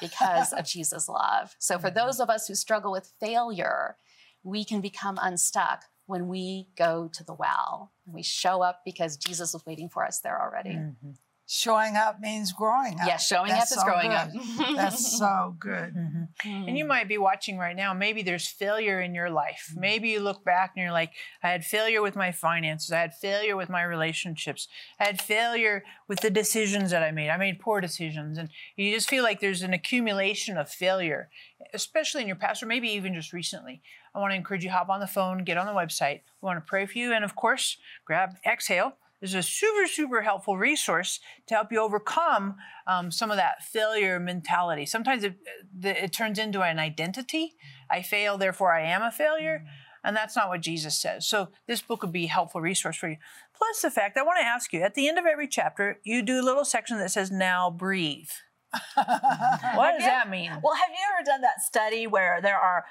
because 0.00 0.52
of 0.52 0.64
Jesus' 0.66 1.08
love. 1.08 1.54
So 1.58 1.78
for 1.78 1.90
those 1.90 2.20
of 2.20 2.30
us 2.30 2.46
who 2.46 2.54
struggle 2.54 2.92
with 2.92 3.12
failure, 3.20 3.96
we 4.42 4.64
can 4.64 4.80
become 4.80 5.18
unstuck 5.20 5.84
when 6.06 6.28
we 6.28 6.68
go 6.76 7.08
to 7.12 7.24
the 7.24 7.34
well 7.34 7.92
and 8.06 8.14
we 8.14 8.22
show 8.22 8.62
up 8.62 8.82
because 8.84 9.16
Jesus 9.16 9.52
was 9.52 9.66
waiting 9.66 9.88
for 9.88 10.04
us 10.04 10.20
there 10.20 10.40
already. 10.40 10.70
Mhm. 10.70 11.16
Showing 11.52 11.96
up 11.96 12.20
means 12.20 12.52
growing 12.52 13.00
up. 13.00 13.08
Yes, 13.08 13.26
showing 13.26 13.48
That's 13.48 13.72
up 13.72 13.78
is 13.78 13.82
so 13.82 13.84
growing 13.84 14.10
good. 14.10 14.68
up. 14.68 14.76
That's 14.76 15.18
so 15.18 15.56
good. 15.58 15.94
Mhm. 15.96 16.28
Mm. 16.44 16.68
And 16.68 16.78
you 16.78 16.84
might 16.84 17.08
be 17.08 17.18
watching 17.18 17.58
right 17.58 17.74
now. 17.74 17.92
Maybe 17.92 18.22
there's 18.22 18.46
failure 18.46 19.00
in 19.00 19.16
your 19.16 19.30
life. 19.30 19.72
Maybe 19.74 20.10
you 20.10 20.20
look 20.20 20.44
back 20.44 20.74
and 20.76 20.82
you're 20.84 20.92
like, 20.92 21.12
I 21.42 21.48
had 21.48 21.64
failure 21.64 22.02
with 22.02 22.14
my 22.14 22.30
finances. 22.30 22.92
I 22.92 23.00
had 23.00 23.14
failure 23.14 23.56
with 23.56 23.68
my 23.68 23.82
relationships. 23.82 24.68
I 25.00 25.06
had 25.06 25.20
failure 25.20 25.82
with 26.06 26.20
the 26.20 26.30
decisions 26.30 26.92
that 26.92 27.02
I 27.02 27.10
made. 27.10 27.30
I 27.30 27.36
made 27.36 27.58
poor 27.58 27.80
decisions. 27.80 28.38
And 28.38 28.50
you 28.76 28.94
just 28.94 29.10
feel 29.10 29.24
like 29.24 29.40
there's 29.40 29.62
an 29.62 29.74
accumulation 29.74 30.56
of 30.56 30.70
failure, 30.70 31.30
especially 31.74 32.20
in 32.22 32.28
your 32.28 32.36
past 32.36 32.62
or 32.62 32.66
maybe 32.66 32.90
even 32.90 33.12
just 33.12 33.32
recently. 33.32 33.82
I 34.14 34.20
want 34.20 34.30
to 34.30 34.36
encourage 34.36 34.62
you 34.62 34.70
hop 34.70 34.88
on 34.88 35.00
the 35.00 35.08
phone, 35.08 35.42
get 35.42 35.58
on 35.58 35.66
the 35.66 35.72
website. 35.72 36.20
We 36.40 36.46
want 36.46 36.64
to 36.64 36.68
pray 36.68 36.86
for 36.86 36.96
you. 36.96 37.12
And 37.12 37.24
of 37.24 37.34
course, 37.34 37.76
grab 38.04 38.36
Exhale. 38.46 38.92
There's 39.20 39.34
a 39.34 39.42
super, 39.42 39.86
super 39.86 40.22
helpful 40.22 40.56
resource 40.56 41.20
to 41.48 41.54
help 41.54 41.70
you 41.70 41.80
overcome 41.80 42.56
um, 42.86 43.10
some 43.10 43.30
of 43.30 43.36
that 43.36 43.62
failure 43.62 44.18
mentality. 44.18 44.86
Sometimes 44.86 45.24
it, 45.24 45.34
it 45.82 46.12
turns 46.12 46.38
into 46.38 46.62
an 46.62 46.78
identity. 46.78 47.54
I 47.90 48.00
fail, 48.02 48.38
therefore 48.38 48.72
I 48.72 48.82
am 48.82 49.02
a 49.02 49.10
failure. 49.12 49.64
And 50.02 50.16
that's 50.16 50.34
not 50.34 50.48
what 50.48 50.62
Jesus 50.62 50.98
says. 50.98 51.26
So 51.26 51.48
this 51.66 51.82
book 51.82 52.00
would 52.02 52.12
be 52.12 52.24
a 52.24 52.28
helpful 52.28 52.62
resource 52.62 52.96
for 52.96 53.10
you. 53.10 53.16
Plus 53.54 53.82
the 53.82 53.90
fact 53.90 54.16
I 54.16 54.22
want 54.22 54.38
to 54.40 54.46
ask 54.46 54.72
you, 54.72 54.80
at 54.80 54.94
the 54.94 55.06
end 55.06 55.18
of 55.18 55.26
every 55.26 55.46
chapter, 55.46 55.98
you 56.02 56.22
do 56.22 56.40
a 56.40 56.42
little 56.42 56.64
section 56.64 56.96
that 56.96 57.10
says, 57.10 57.30
now 57.30 57.70
breathe. 57.70 58.30
What 58.96 59.92
does 59.92 60.02
you- 60.04 60.08
that 60.08 60.30
mean? 60.30 60.50
Well, 60.62 60.74
have 60.74 60.88
you 60.90 61.04
ever 61.14 61.24
done 61.24 61.42
that 61.42 61.60
study 61.60 62.06
where 62.06 62.40
there 62.40 62.56
are 62.58 62.84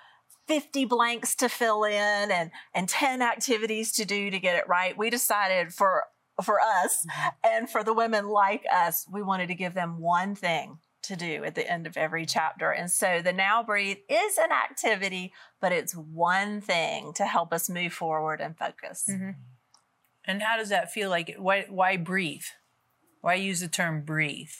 50 0.48 0.86
blanks 0.86 1.36
to 1.36 1.50
fill 1.50 1.84
in 1.84 2.32
and, 2.32 2.52
and 2.76 2.88
10 2.88 3.22
activities 3.24 3.92
to 3.94 4.06
do 4.06 4.30
to 4.30 4.40
get 4.40 4.56
it 4.56 4.68
right? 4.68 4.96
We 4.98 5.10
decided 5.10 5.74
for 5.74 6.04
for 6.42 6.60
us 6.62 7.06
and 7.44 7.70
for 7.70 7.84
the 7.84 7.94
women 7.94 8.28
like 8.28 8.66
us, 8.72 9.06
we 9.12 9.22
wanted 9.22 9.48
to 9.48 9.56
give 9.56 9.74
them 9.74 10.00
one 10.00 10.36
thing 10.36 10.80
to 11.04 11.16
do 11.16 11.44
at 11.44 11.56
the 11.56 11.70
end 11.70 11.88
of 11.88 11.98
every 11.98 12.26
chapter. 12.26 12.72
And 12.72 12.92
so 12.92 13.22
the 13.22 13.34
Now 13.34 13.64
Breathe 13.64 13.98
is 14.10 14.38
an 14.38 14.52
activity, 14.52 15.34
but 15.62 15.72
it's 15.72 15.94
one 15.94 16.62
thing 16.62 17.14
to 17.14 17.26
help 17.26 17.54
us 17.54 17.70
move 17.70 17.94
forward 17.94 18.42
and 18.42 18.58
focus. 18.58 19.06
Mhm. 19.10 19.36
And 20.26 20.42
how 20.44 20.58
does 20.58 20.70
that 20.70 20.92
feel 20.92 21.10
like? 21.10 21.36
Why, 21.38 21.66
why 21.70 21.98
breathe? 21.98 22.44
Why 23.22 23.36
use 23.36 23.62
the 23.62 23.68
term 23.68 24.04
breathe? 24.04 24.52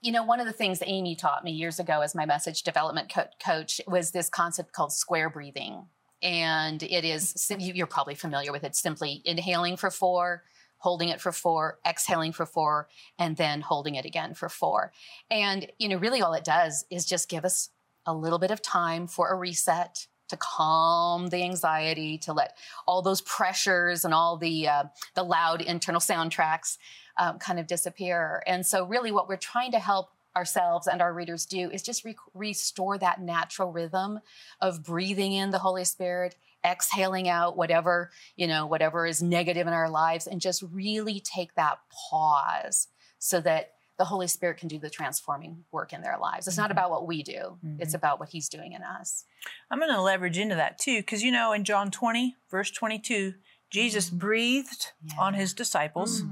You 0.00 0.12
know, 0.12 0.22
one 0.22 0.40
of 0.40 0.46
the 0.46 0.52
things 0.52 0.82
Amy 0.84 1.16
taught 1.16 1.44
me 1.44 1.50
years 1.50 1.78
ago 1.80 2.00
as 2.00 2.14
my 2.14 2.26
message 2.26 2.62
development 2.62 3.12
co- 3.12 3.28
coach 3.44 3.80
was 3.86 4.10
this 4.10 4.28
concept 4.28 4.72
called 4.72 4.92
square 4.92 5.30
breathing. 5.30 5.88
And 6.24 6.82
it 6.82 7.04
is, 7.04 7.52
you're 7.58 7.86
probably 7.86 8.14
familiar 8.16 8.50
with 8.50 8.64
it, 8.64 8.74
simply 8.74 9.22
inhaling 9.24 9.76
for 9.76 9.90
four, 9.90 10.42
holding 10.78 11.10
it 11.10 11.20
for 11.20 11.32
four, 11.32 11.78
exhaling 11.86 12.32
for 12.32 12.46
four, 12.46 12.88
and 13.18 13.36
then 13.36 13.60
holding 13.60 13.94
it 13.94 14.04
again 14.04 14.34
for 14.34 14.48
four. 14.48 14.92
And, 15.30 15.70
you 15.78 15.88
know, 15.88 15.98
really 15.98 16.22
all 16.22 16.32
it 16.32 16.44
does 16.44 16.86
is 16.90 17.04
just 17.04 17.28
give 17.28 17.44
us 17.44 17.68
a 18.06 18.14
little 18.14 18.38
bit 18.38 18.50
of 18.50 18.62
time 18.62 19.06
for 19.06 19.30
a 19.30 19.36
reset 19.36 20.06
to 20.28 20.36
calm 20.38 21.28
the 21.28 21.42
anxiety, 21.42 22.16
to 22.16 22.32
let 22.32 22.56
all 22.86 23.02
those 23.02 23.20
pressures 23.20 24.04
and 24.06 24.14
all 24.14 24.38
the, 24.38 24.66
uh, 24.66 24.84
the 25.14 25.22
loud 25.22 25.60
internal 25.60 26.00
soundtracks 26.00 26.78
um, 27.18 27.38
kind 27.38 27.60
of 27.60 27.66
disappear. 27.66 28.42
And 28.46 28.64
so, 28.64 28.86
really, 28.86 29.12
what 29.12 29.28
we're 29.28 29.36
trying 29.36 29.72
to 29.72 29.78
help 29.78 30.10
ourselves 30.36 30.86
and 30.86 31.00
our 31.00 31.12
readers 31.12 31.46
do 31.46 31.70
is 31.70 31.82
just 31.82 32.04
re- 32.04 32.16
restore 32.34 32.98
that 32.98 33.20
natural 33.20 33.72
rhythm 33.72 34.20
of 34.60 34.84
breathing 34.84 35.32
in 35.32 35.50
the 35.50 35.58
Holy 35.58 35.84
Spirit, 35.84 36.36
exhaling 36.64 37.28
out 37.28 37.56
whatever, 37.56 38.10
you 38.36 38.46
know, 38.46 38.66
whatever 38.66 39.06
is 39.06 39.22
negative 39.22 39.66
in 39.66 39.72
our 39.72 39.90
lives, 39.90 40.26
and 40.26 40.40
just 40.40 40.62
really 40.72 41.20
take 41.20 41.54
that 41.54 41.78
pause 42.10 42.88
so 43.18 43.40
that 43.40 43.72
the 43.96 44.04
Holy 44.04 44.26
Spirit 44.26 44.56
can 44.56 44.68
do 44.68 44.78
the 44.78 44.90
transforming 44.90 45.64
work 45.70 45.92
in 45.92 46.02
their 46.02 46.18
lives. 46.18 46.48
It's 46.48 46.56
not 46.56 46.64
mm-hmm. 46.64 46.72
about 46.72 46.90
what 46.90 47.06
we 47.06 47.22
do, 47.22 47.58
it's 47.78 47.90
mm-hmm. 47.90 47.96
about 47.96 48.18
what 48.18 48.30
He's 48.30 48.48
doing 48.48 48.72
in 48.72 48.82
us. 48.82 49.24
I'm 49.70 49.78
going 49.78 49.92
to 49.92 50.02
leverage 50.02 50.38
into 50.38 50.56
that 50.56 50.78
too, 50.78 50.98
because 50.98 51.22
you 51.22 51.30
know, 51.30 51.52
in 51.52 51.64
John 51.64 51.90
20, 51.90 52.34
verse 52.50 52.70
22, 52.70 53.34
Jesus 53.70 54.08
mm-hmm. 54.08 54.18
breathed 54.18 54.92
on 55.18 55.34
his 55.34 55.54
disciples 55.54 56.22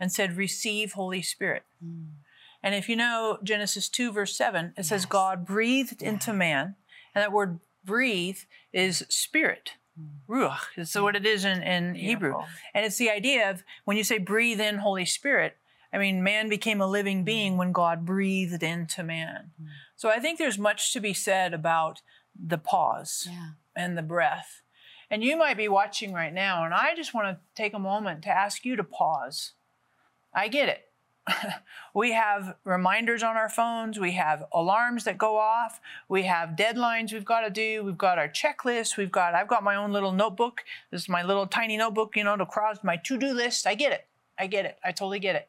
and 0.00 0.12
said, 0.12 0.36
Receive 0.36 0.92
Holy 0.92 1.22
Spirit. 1.22 1.64
Mm. 1.84 2.10
And 2.62 2.74
if 2.74 2.88
you 2.88 2.96
know 2.96 3.38
Genesis 3.42 3.88
2, 3.88 4.12
verse 4.12 4.36
7, 4.36 4.74
it 4.76 4.84
says, 4.84 5.06
God 5.06 5.46
breathed 5.46 6.02
into 6.02 6.32
man. 6.32 6.76
And 7.14 7.22
that 7.22 7.32
word 7.32 7.60
breathe 7.84 8.38
is 8.72 9.04
spirit. 9.08 9.72
Mm. 9.98 10.08
Ruach. 10.28 10.66
It's 10.76 10.94
what 10.94 11.16
it 11.16 11.24
is 11.24 11.44
in, 11.44 11.62
in 11.62 11.94
Hebrew. 11.94 12.34
And 12.74 12.84
it's 12.84 12.98
the 12.98 13.10
idea 13.10 13.50
of 13.50 13.62
when 13.84 13.96
you 13.96 14.04
say 14.04 14.18
breathe 14.18 14.60
in 14.60 14.78
Holy 14.78 15.06
Spirit, 15.06 15.56
I 15.92 15.98
mean, 15.98 16.22
man 16.22 16.48
became 16.48 16.80
a 16.80 16.86
living 16.86 17.22
mm. 17.22 17.24
being 17.24 17.56
when 17.56 17.72
God 17.72 18.04
breathed 18.04 18.62
into 18.62 19.02
man. 19.02 19.52
Mm. 19.62 19.68
So 19.96 20.10
I 20.10 20.18
think 20.18 20.38
there's 20.38 20.58
much 20.58 20.92
to 20.92 21.00
be 21.00 21.14
said 21.14 21.54
about 21.54 22.02
the 22.38 22.58
pause 22.58 23.28
Yeah. 23.30 23.50
and 23.74 23.96
the 23.96 24.02
breath. 24.02 24.62
And 25.10 25.22
you 25.22 25.36
might 25.36 25.56
be 25.56 25.68
watching 25.68 26.12
right 26.12 26.34
now, 26.34 26.64
and 26.64 26.74
I 26.74 26.94
just 26.96 27.14
want 27.14 27.28
to 27.28 27.38
take 27.54 27.72
a 27.74 27.78
moment 27.78 28.22
to 28.22 28.28
ask 28.28 28.64
you 28.64 28.74
to 28.74 28.82
pause. 28.82 29.52
I 30.34 30.48
get 30.48 30.68
it. 30.68 30.85
we 31.94 32.12
have 32.12 32.56
reminders 32.64 33.22
on 33.22 33.36
our 33.36 33.48
phones, 33.48 33.98
we 33.98 34.12
have 34.12 34.44
alarms 34.52 35.04
that 35.04 35.18
go 35.18 35.36
off, 35.36 35.80
we 36.08 36.22
have 36.22 36.50
deadlines 36.50 37.12
we've 37.12 37.24
got 37.24 37.40
to 37.40 37.50
do, 37.50 37.82
we've 37.84 37.98
got 37.98 38.18
our 38.18 38.28
checklist, 38.28 38.96
we've 38.96 39.12
got 39.12 39.34
I've 39.34 39.48
got 39.48 39.64
my 39.64 39.74
own 39.74 39.92
little 39.92 40.12
notebook. 40.12 40.62
This 40.90 41.02
is 41.02 41.08
my 41.08 41.22
little 41.22 41.46
tiny 41.46 41.76
notebook, 41.76 42.16
you 42.16 42.24
know, 42.24 42.36
to 42.36 42.46
cross 42.46 42.78
my 42.82 42.96
to-do 42.96 43.32
list. 43.32 43.66
I 43.66 43.74
get 43.74 43.92
it. 43.92 44.06
I 44.38 44.46
get 44.46 44.64
it. 44.64 44.78
I 44.84 44.92
totally 44.92 45.18
get 45.18 45.36
it. 45.36 45.48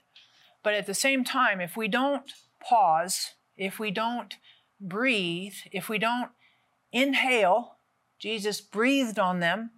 But 0.64 0.74
at 0.74 0.86
the 0.86 0.94
same 0.94 1.24
time, 1.24 1.62
if 1.62 1.78
we 1.78 1.88
don't 1.88 2.34
pause, 2.60 3.34
if 3.56 3.80
we 3.80 3.92
don't 3.92 4.36
breathe, 4.80 5.56
if 5.72 5.90
we 5.90 5.98
don't 5.98 6.32
inhale, 6.92 7.78
Jesus 8.20 8.62
breathed 8.62 9.20
on 9.20 9.40
them. 9.40 9.72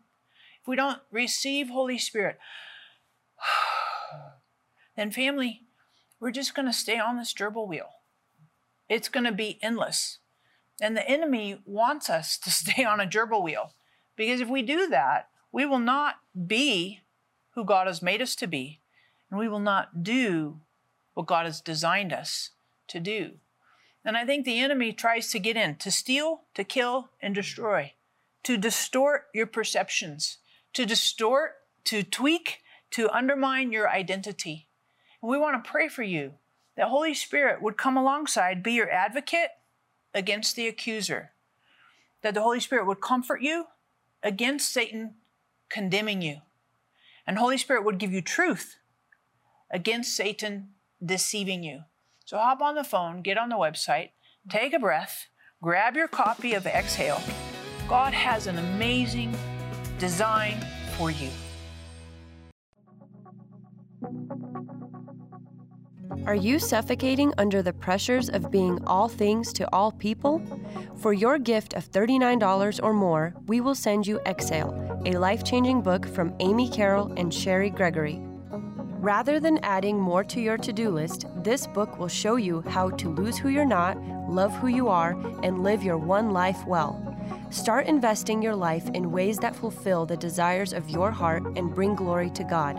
If 0.62 0.68
we 0.68 0.76
don't 0.76 1.00
receive 1.12 1.70
Holy 1.70 1.98
Spirit, 1.98 2.38
then 4.96 5.12
family, 5.12 5.64
we're 6.20 6.32
just 6.32 6.56
going 6.56 6.66
to 6.66 6.74
stay 6.74 7.00
on 7.00 7.18
this 7.18 7.34
gerbil 7.34 7.68
wheel. 7.68 7.90
It's 8.88 9.10
going 9.10 9.26
to 9.26 9.32
be 9.32 9.60
endless. 9.62 10.20
And 10.82 10.96
the 10.96 11.08
enemy 11.08 11.62
wants 11.66 12.10
us 12.10 12.38
to 12.40 12.52
stay 12.52 12.84
on 12.84 13.00
a 13.00 13.08
gerbil 13.08 13.44
wheel 13.44 13.74
because 14.16 14.42
if 14.42 14.50
we 14.50 14.62
do 14.62 14.88
that, 14.88 15.30
we 15.52 15.66
will 15.66 15.80
not 15.80 16.16
be 16.48 17.02
who 17.56 17.66
God 17.66 17.88
has 17.88 18.02
made 18.02 18.22
us 18.22 18.36
to 18.36 18.48
be, 18.48 18.80
and 19.30 19.40
we 19.40 19.48
will 19.48 19.60
not 19.60 20.04
do 20.04 20.62
what 21.14 21.28
God 21.28 21.46
has 21.46 21.60
designed 21.60 22.14
us 22.14 22.52
to 22.88 23.00
do. 23.00 23.34
And 24.06 24.16
I 24.16 24.26
think 24.26 24.46
the 24.46 24.60
enemy 24.60 24.94
tries 24.94 25.30
to 25.32 25.40
get 25.40 25.58
in 25.58 25.76
to 25.78 25.92
steal, 25.92 26.44
to 26.56 26.64
kill, 26.64 27.10
and 27.22 27.36
destroy, 27.36 27.94
to 28.44 28.58
distort 28.58 29.24
your 29.34 29.46
perceptions, 29.46 30.38
to 30.74 30.86
distort, 30.86 31.56
to 31.86 32.04
tweak, 32.04 32.60
to 32.92 33.10
undermine 33.10 33.72
your 33.72 33.90
identity. 33.90 34.69
We 35.22 35.38
want 35.38 35.64
to 35.64 35.70
pray 35.70 35.90
for 35.90 36.04
you 36.04 36.34
that 36.78 36.88
Holy 36.88 37.14
Spirit 37.14 37.62
would 37.62 37.78
come 37.78 37.98
alongside, 37.98 38.64
be 38.64 38.74
your 38.74 38.90
advocate 38.90 39.50
against 40.14 40.56
the 40.56 40.68
accuser, 40.68 41.32
that 42.22 42.34
the 42.34 42.42
Holy 42.42 42.60
Spirit 42.60 42.88
would 42.88 43.02
comfort 43.02 43.42
you 43.42 43.66
against 44.24 44.72
Satan 44.72 45.16
condemning 45.70 46.22
you, 46.22 46.42
and 47.28 47.38
Holy 47.38 47.58
Spirit 47.58 47.84
would 47.84 47.98
give 47.98 48.14
you 48.14 48.22
truth 48.22 48.78
against 49.70 50.16
Satan 50.16 50.70
deceiving 51.04 51.64
you. 51.64 51.84
So 52.26 52.38
hop 52.38 52.62
on 52.62 52.76
the 52.76 52.84
phone, 52.84 53.22
get 53.22 53.38
on 53.38 53.50
the 53.50 53.56
website, 53.56 54.10
take 54.50 54.74
a 54.74 54.80
breath, 54.80 55.28
grab 55.62 55.96
your 55.96 56.08
copy 56.08 56.54
of 56.54 56.66
Exhale. 56.66 57.22
God 57.88 58.14
has 58.14 58.48
an 58.48 58.58
amazing 58.58 59.36
design 59.98 60.64
for 60.98 61.12
you. 61.12 61.30
Are 66.30 66.36
you 66.36 66.60
suffocating 66.60 67.34
under 67.40 67.64
the 67.64 67.74
pressures 67.74 68.30
of 68.30 68.52
being 68.52 68.86
all 68.86 69.08
things 69.10 69.52
to 69.54 69.68
all 69.74 69.92
people? 69.92 70.40
For 70.98 71.12
your 71.12 71.40
gift 71.40 71.74
of 71.74 71.92
$39 71.92 72.84
or 72.84 72.94
more, 72.94 73.34
we 73.48 73.62
will 73.62 73.74
send 73.74 74.06
you 74.06 74.20
Exhale, 74.28 75.02
a 75.08 75.14
life 75.14 75.44
changing 75.44 75.82
book 75.82 76.08
from 76.08 76.36
Amy 76.40 76.70
Carroll 76.70 77.12
and 77.18 77.32
Cheri 77.32 77.72
Gregory. 77.72 78.22
Rather 79.00 79.40
than 79.40 79.58
adding 79.64 80.00
more 80.00 80.24
to 80.26 80.40
your 80.40 80.58
to 80.58 80.72
do 80.72 80.92
list, 80.92 81.26
this 81.38 81.66
book 81.66 81.98
will 81.98 82.08
show 82.08 82.36
you 82.36 82.62
how 82.68 82.92
to 82.92 83.10
lose 83.10 83.40
who 83.40 83.50
you're 83.50 83.66
not, 83.66 83.98
love 84.30 84.56
who 84.58 84.68
you 84.68 84.88
are, 84.88 85.14
and 85.42 85.64
live 85.64 85.82
your 85.82 85.98
one 85.98 86.30
life 86.30 86.64
well. 86.68 87.02
Start 87.50 87.88
investing 87.88 88.40
your 88.40 88.56
life 88.56 88.88
in 88.94 89.12
ways 89.12 89.40
that 89.40 89.56
fulfill 89.56 90.06
the 90.06 90.16
desires 90.16 90.74
of 90.74 90.92
your 90.92 91.10
heart 91.10 91.42
and 91.56 91.74
bring 91.74 91.96
glory 91.96 92.30
to 92.30 92.44
God. 92.44 92.78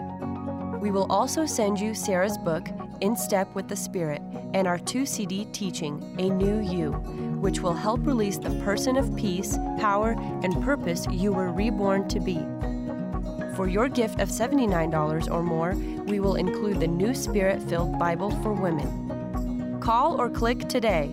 We 0.81 0.93
will 0.93 1.11
also 1.11 1.47
send 1.47 1.81
you 1.81 1.95
Sarah's 1.95 2.39
book, 2.39 2.69
In 3.01 3.17
Step 3.17 3.55
with 3.55 3.67
the 3.67 3.77
Spirit, 3.77 4.21
and 4.53 4.67
our 4.67 4.79
two 4.79 5.07
CD 5.07 5.47
teaching, 5.53 6.15
A 6.19 6.29
New 6.29 6.61
You, 6.61 6.93
which 7.41 7.61
will 7.61 7.73
help 7.73 8.07
release 8.07 8.37
the 8.37 8.51
person 8.63 8.99
of 8.99 9.17
peace, 9.17 9.57
power, 9.79 10.11
and 10.43 10.63
purpose 10.63 11.07
you 11.11 11.33
were 11.33 11.51
reborn 11.51 12.09
to 12.09 12.21
be. 12.21 12.39
For 13.57 13.69
your 13.69 13.89
gift 13.89 14.21
of 14.21 14.29
$79 14.29 15.31
or 15.31 15.43
more, 15.43 15.75
we 16.05 16.21
will 16.21 16.35
include 16.35 16.81
the 16.81 16.87
new 16.87 17.15
Spirit 17.15 17.63
filled 17.63 17.99
Bible 17.99 18.31
for 18.43 18.53
women. 18.53 19.81
Call 19.81 20.21
or 20.21 20.29
click 20.29 20.69
today 20.69 21.11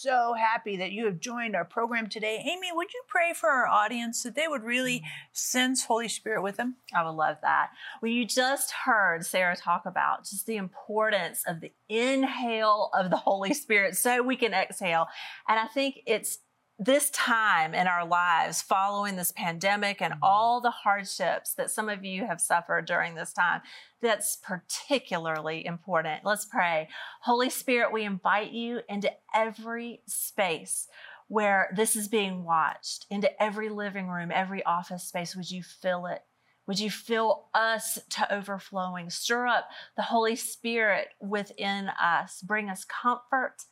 so 0.00 0.34
happy 0.34 0.76
that 0.78 0.92
you 0.92 1.04
have 1.04 1.20
joined 1.20 1.54
our 1.54 1.64
program 1.64 2.08
today. 2.08 2.42
Amy, 2.50 2.68
would 2.72 2.92
you 2.94 3.02
pray 3.06 3.34
for 3.34 3.50
our 3.50 3.66
audience 3.66 4.22
that 4.22 4.34
they 4.34 4.48
would 4.48 4.62
really 4.62 5.00
mm-hmm. 5.00 5.06
sense 5.32 5.84
Holy 5.84 6.08
Spirit 6.08 6.42
with 6.42 6.56
them? 6.56 6.76
I 6.94 7.04
would 7.04 7.16
love 7.16 7.36
that. 7.42 7.70
Well, 8.00 8.10
you 8.10 8.24
just 8.24 8.70
heard 8.70 9.26
Sarah 9.26 9.56
talk 9.56 9.84
about 9.84 10.24
just 10.24 10.46
the 10.46 10.56
importance 10.56 11.44
of 11.46 11.60
the 11.60 11.72
inhale 11.88 12.90
of 12.94 13.10
the 13.10 13.16
Holy 13.16 13.52
Spirit 13.52 13.96
so 13.96 14.22
we 14.22 14.36
can 14.36 14.54
exhale. 14.54 15.06
And 15.46 15.58
I 15.58 15.66
think 15.66 16.00
it's 16.06 16.38
this 16.82 17.10
time 17.10 17.74
in 17.74 17.86
our 17.86 18.06
lives 18.06 18.62
following 18.62 19.14
this 19.14 19.32
pandemic 19.32 20.00
and 20.00 20.14
mm-hmm. 20.14 20.24
all 20.24 20.62
the 20.62 20.70
hardships 20.70 21.52
that 21.54 21.70
some 21.70 21.90
of 21.90 22.06
you 22.06 22.24
have 22.26 22.40
suffered 22.40 22.86
during 22.86 23.14
this 23.14 23.34
time, 23.34 23.60
that's 24.00 24.38
particularly 24.42 25.66
important. 25.66 26.24
Let's 26.24 26.46
pray. 26.46 26.88
Holy 27.20 27.50
Spirit, 27.50 27.92
we 27.92 28.04
invite 28.04 28.52
you 28.52 28.80
into 28.88 29.12
every 29.34 30.00
space 30.06 30.88
where 31.28 31.70
this 31.76 31.94
is 31.94 32.08
being 32.08 32.44
watched, 32.44 33.04
into 33.10 33.30
every 33.40 33.68
living 33.68 34.08
room, 34.08 34.32
every 34.32 34.64
office 34.64 35.04
space. 35.04 35.36
Would 35.36 35.50
you 35.50 35.62
fill 35.62 36.06
it? 36.06 36.22
Would 36.66 36.80
you 36.80 36.90
fill 36.90 37.48
us 37.52 37.98
to 38.10 38.34
overflowing? 38.34 39.10
Stir 39.10 39.46
up 39.46 39.68
the 39.96 40.02
Holy 40.02 40.34
Spirit 40.34 41.08
within 41.20 41.90
us. 42.02 42.40
Bring 42.40 42.70
us 42.70 42.84
comfort 42.84 43.64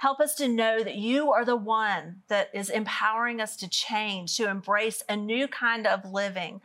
Help 0.00 0.18
us 0.18 0.34
to 0.34 0.48
know 0.48 0.82
that 0.82 0.94
you 0.94 1.30
are 1.30 1.44
the 1.44 1.54
one 1.54 2.22
that 2.28 2.48
is 2.54 2.70
empowering 2.70 3.38
us 3.38 3.54
to 3.54 3.68
change, 3.68 4.34
to 4.34 4.48
embrace 4.48 5.02
a 5.10 5.14
new 5.14 5.46
kind 5.46 5.86
of 5.86 6.10
living 6.10 6.62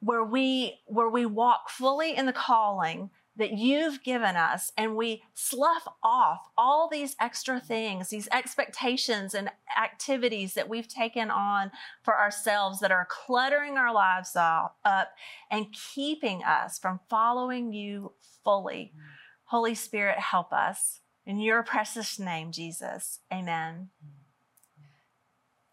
where 0.00 0.24
we, 0.24 0.80
where 0.86 1.10
we 1.10 1.26
walk 1.26 1.68
fully 1.68 2.16
in 2.16 2.24
the 2.24 2.32
calling 2.32 3.10
that 3.36 3.52
you've 3.52 4.02
given 4.02 4.34
us 4.34 4.72
and 4.78 4.96
we 4.96 5.22
slough 5.34 5.86
off 6.02 6.40
all 6.56 6.88
these 6.88 7.14
extra 7.20 7.60
things, 7.60 8.08
these 8.08 8.28
expectations 8.32 9.34
and 9.34 9.50
activities 9.78 10.54
that 10.54 10.66
we've 10.66 10.88
taken 10.88 11.30
on 11.30 11.70
for 12.02 12.18
ourselves 12.18 12.80
that 12.80 12.90
are 12.90 13.06
cluttering 13.10 13.76
our 13.76 13.92
lives 13.92 14.36
up 14.36 14.78
and 15.50 15.66
keeping 15.94 16.42
us 16.42 16.78
from 16.78 16.98
following 17.10 17.74
you 17.74 18.12
fully. 18.42 18.92
Mm-hmm. 18.94 19.06
Holy 19.48 19.74
Spirit, 19.74 20.18
help 20.18 20.50
us. 20.50 21.00
In 21.26 21.40
your 21.40 21.62
precious 21.62 22.18
name, 22.18 22.52
Jesus. 22.52 23.20
Amen. 23.32 23.88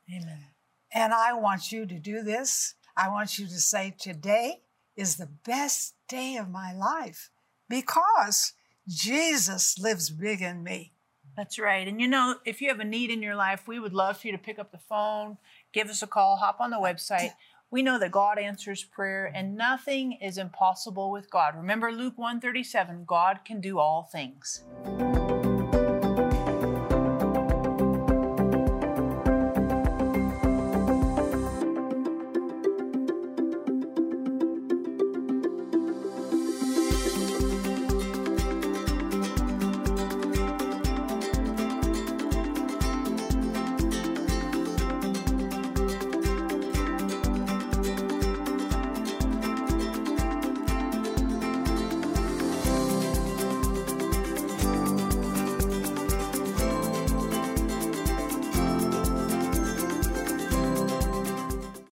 Amen. 0.09 0.45
And 0.93 1.13
I 1.13 1.33
want 1.33 1.71
you 1.71 1.85
to 1.85 1.99
do 1.99 2.21
this. 2.21 2.75
I 2.95 3.09
want 3.09 3.37
you 3.37 3.45
to 3.45 3.59
say, 3.59 3.93
Today 3.97 4.61
is 4.95 5.15
the 5.15 5.29
best 5.45 5.95
day 6.07 6.35
of 6.35 6.49
my 6.49 6.73
life 6.73 7.29
because 7.69 8.53
Jesus 8.87 9.77
lives 9.79 10.09
big 10.09 10.41
in 10.41 10.63
me. 10.63 10.93
That's 11.37 11.57
right. 11.57 11.87
And 11.87 12.01
you 12.01 12.07
know, 12.07 12.35
if 12.45 12.61
you 12.61 12.69
have 12.69 12.79
a 12.79 12.85
need 12.85 13.09
in 13.09 13.21
your 13.21 13.35
life, 13.35 13.67
we 13.67 13.79
would 13.79 13.93
love 13.93 14.17
for 14.17 14.27
you 14.27 14.33
to 14.33 14.39
pick 14.39 14.59
up 14.59 14.71
the 14.71 14.77
phone, 14.77 15.37
give 15.73 15.89
us 15.89 16.01
a 16.01 16.07
call, 16.07 16.37
hop 16.37 16.59
on 16.59 16.71
the 16.71 16.77
website. 16.77 17.31
We 17.69 17.81
know 17.81 17.97
that 17.99 18.11
God 18.11 18.37
answers 18.37 18.83
prayer 18.83 19.31
and 19.33 19.55
nothing 19.55 20.13
is 20.21 20.37
impossible 20.37 21.09
with 21.09 21.31
God. 21.31 21.55
Remember 21.55 21.89
Luke 21.89 22.17
137, 22.17 23.05
God 23.05 23.39
can 23.45 23.61
do 23.61 23.79
all 23.79 24.03
things. 24.11 24.63